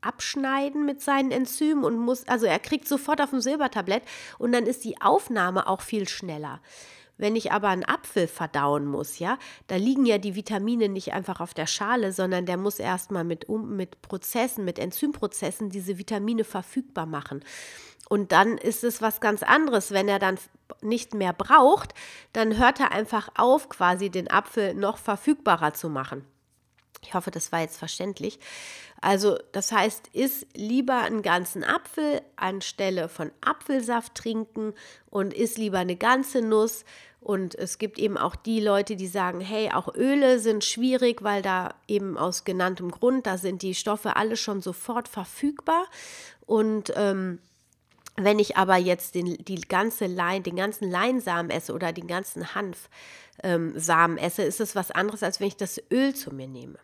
abschneiden 0.00 0.84
mit 0.84 1.00
seinen 1.00 1.30
Enzymen 1.30 1.84
und 1.84 1.98
muss, 1.98 2.26
also 2.28 2.46
er 2.46 2.58
kriegt 2.58 2.88
sofort 2.88 3.20
auf 3.20 3.30
dem 3.30 3.40
Silbertablett 3.40 4.02
und 4.38 4.52
dann 4.52 4.66
ist 4.66 4.84
die 4.84 5.00
Aufnahme 5.00 5.68
auch 5.68 5.80
viel 5.80 6.08
schneller. 6.08 6.60
Wenn 7.18 7.36
ich 7.36 7.52
aber 7.52 7.68
einen 7.68 7.84
Apfel 7.84 8.26
verdauen 8.26 8.86
muss, 8.86 9.18
ja, 9.20 9.38
da 9.68 9.76
liegen 9.76 10.06
ja 10.06 10.18
die 10.18 10.34
Vitamine 10.34 10.88
nicht 10.88 11.12
einfach 11.12 11.40
auf 11.40 11.54
der 11.54 11.66
Schale, 11.66 12.12
sondern 12.12 12.46
der 12.46 12.56
muss 12.56 12.78
erstmal 12.78 13.22
mit, 13.22 13.48
mit 13.48 14.02
Prozessen, 14.02 14.64
mit 14.64 14.78
Enzymprozessen 14.78 15.70
diese 15.70 15.98
Vitamine 15.98 16.42
verfügbar 16.42 17.06
machen. 17.06 17.44
Und 18.08 18.32
dann 18.32 18.58
ist 18.58 18.84
es 18.84 19.00
was 19.00 19.20
ganz 19.20 19.42
anderes. 19.42 19.90
Wenn 19.90 20.08
er 20.08 20.18
dann 20.18 20.38
nicht 20.80 21.14
mehr 21.14 21.32
braucht, 21.32 21.94
dann 22.32 22.58
hört 22.58 22.80
er 22.80 22.92
einfach 22.92 23.30
auf, 23.36 23.68
quasi 23.68 24.10
den 24.10 24.30
Apfel 24.30 24.74
noch 24.74 24.98
verfügbarer 24.98 25.74
zu 25.74 25.88
machen. 25.88 26.24
Ich 27.04 27.14
hoffe, 27.14 27.30
das 27.30 27.50
war 27.52 27.60
jetzt 27.60 27.78
verständlich. 27.78 28.38
Also, 29.00 29.36
das 29.50 29.72
heißt, 29.72 30.08
isst 30.12 30.46
lieber 30.54 30.98
einen 30.98 31.22
ganzen 31.22 31.64
Apfel 31.64 32.22
anstelle 32.36 33.08
von 33.08 33.32
Apfelsaft 33.40 34.14
trinken 34.14 34.74
und 35.10 35.34
isst 35.34 35.58
lieber 35.58 35.78
eine 35.78 35.96
ganze 35.96 36.40
Nuss. 36.40 36.84
Und 37.20 37.56
es 37.56 37.78
gibt 37.78 37.98
eben 37.98 38.16
auch 38.16 38.36
die 38.36 38.60
Leute, 38.60 38.94
die 38.94 39.08
sagen, 39.08 39.40
hey, 39.40 39.70
auch 39.72 39.94
Öle 39.94 40.38
sind 40.38 40.64
schwierig, 40.64 41.22
weil 41.22 41.42
da 41.42 41.74
eben 41.88 42.16
aus 42.16 42.44
genanntem 42.44 42.90
Grund, 42.90 43.26
da 43.26 43.38
sind 43.38 43.62
die 43.62 43.74
Stoffe 43.74 44.16
alle 44.16 44.36
schon 44.36 44.60
sofort 44.60 45.08
verfügbar. 45.08 45.86
Und 46.46 46.92
ähm, 46.96 47.40
wenn 48.16 48.38
ich 48.38 48.56
aber 48.56 48.76
jetzt 48.76 49.14
den, 49.14 49.36
die 49.44 49.60
ganze 49.60 50.06
Lein, 50.06 50.42
den 50.42 50.56
ganzen 50.56 50.90
Leinsamen 50.90 51.50
esse 51.50 51.72
oder 51.72 51.92
den 51.92 52.06
ganzen 52.06 52.54
Hanfsamen 52.54 53.78
ähm, 53.82 54.18
esse, 54.18 54.42
ist 54.42 54.60
es 54.60 54.76
was 54.76 54.90
anderes, 54.90 55.22
als 55.22 55.40
wenn 55.40 55.48
ich 55.48 55.56
das 55.56 55.80
Öl 55.90 56.14
zu 56.14 56.34
mir 56.34 56.48
nehme. 56.48 56.78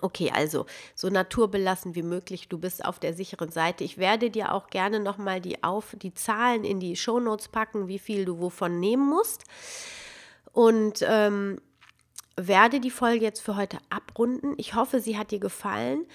Okay, 0.00 0.32
also 0.34 0.66
so 0.94 1.08
naturbelassen 1.08 1.94
wie 1.94 2.02
möglich. 2.02 2.48
Du 2.48 2.58
bist 2.58 2.84
auf 2.84 2.98
der 2.98 3.14
sicheren 3.14 3.50
Seite. 3.50 3.84
Ich 3.84 3.96
werde 3.98 4.30
dir 4.30 4.52
auch 4.52 4.68
gerne 4.68 4.98
nochmal 4.98 5.40
die, 5.40 5.56
die 6.02 6.14
Zahlen 6.14 6.64
in 6.64 6.80
die 6.80 6.96
Shownotes 6.96 7.48
packen, 7.48 7.86
wie 7.86 8.00
viel 8.00 8.24
du 8.24 8.40
wovon 8.40 8.80
nehmen 8.80 9.08
musst. 9.08 9.44
Und 10.52 11.04
ähm, 11.06 11.60
werde 12.36 12.80
die 12.80 12.90
Folge 12.90 13.24
jetzt 13.24 13.40
für 13.40 13.56
heute 13.56 13.78
abrunden. 13.90 14.54
Ich 14.56 14.74
hoffe, 14.74 15.00
sie 15.00 15.16
hat 15.16 15.30
dir 15.30 15.38
gefallen. 15.40 16.06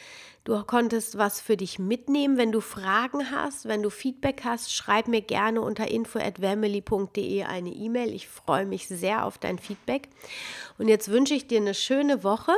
Du 0.50 0.64
konntest 0.64 1.16
was 1.20 1.40
für 1.40 1.58
dich 1.58 1.78
mitnehmen. 1.78 2.36
Wenn 2.36 2.52
du 2.52 2.60
Fragen 2.60 3.30
hast, 3.30 3.68
wenn 3.68 3.84
du 3.84 3.92
Feedback 3.92 4.42
hast, 4.44 4.74
schreib 4.74 5.08
mir 5.08 5.22
gerne 5.22 5.62
unter 5.62 5.88
info@family.de 5.88 7.44
eine 7.44 7.70
E-Mail. 7.70 8.16
Ich 8.16 8.28
freue 8.28 8.66
mich 8.66 8.88
sehr 8.88 9.26
auf 9.26 9.38
dein 9.38 9.60
Feedback. 9.60 10.10
Und 10.80 10.88
jetzt 10.88 11.12
wünsche 11.12 11.36
ich 11.36 11.46
dir 11.46 11.60
eine 11.60 11.76
schöne 11.76 12.24
Woche. 12.24 12.54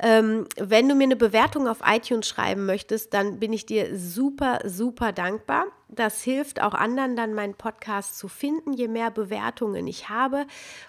Ähm, 0.00 0.46
wenn 0.56 0.88
du 0.88 0.94
mir 0.94 1.04
eine 1.04 1.16
Bewertung 1.16 1.68
auf 1.68 1.82
iTunes 1.84 2.26
schreiben 2.26 2.64
möchtest, 2.64 3.12
dann 3.12 3.38
bin 3.38 3.52
ich 3.52 3.66
dir 3.66 3.98
super, 3.98 4.60
super 4.64 5.12
dankbar. 5.12 5.66
Das 5.88 6.22
hilft 6.22 6.62
auch 6.62 6.74
anderen 6.74 7.16
dann, 7.16 7.34
meinen 7.34 7.54
Podcast 7.54 8.18
zu 8.18 8.28
finden, 8.28 8.72
je 8.72 8.88
mehr 8.88 9.10
Bewertungen 9.10 9.86
ich 9.86 10.08
habe. 10.08 10.46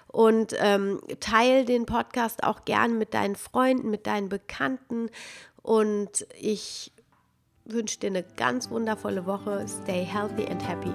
Und 0.08 0.54
ähm, 0.58 1.00
teile 1.20 1.66
den 1.66 1.84
Podcast 1.84 2.42
auch 2.42 2.64
gern 2.64 2.96
mit 2.96 3.12
deinen 3.12 3.36
Freunden, 3.36 3.90
mit 3.90 4.06
deinen 4.06 4.30
Bekannten. 4.30 5.10
Und 5.66 6.24
ich 6.38 6.92
wünsche 7.64 7.98
dir 7.98 8.06
eine 8.06 8.22
ganz 8.22 8.70
wundervolle 8.70 9.26
Woche. 9.26 9.66
Stay 9.66 10.04
healthy 10.04 10.46
and 10.46 10.62
happy. 10.62 10.92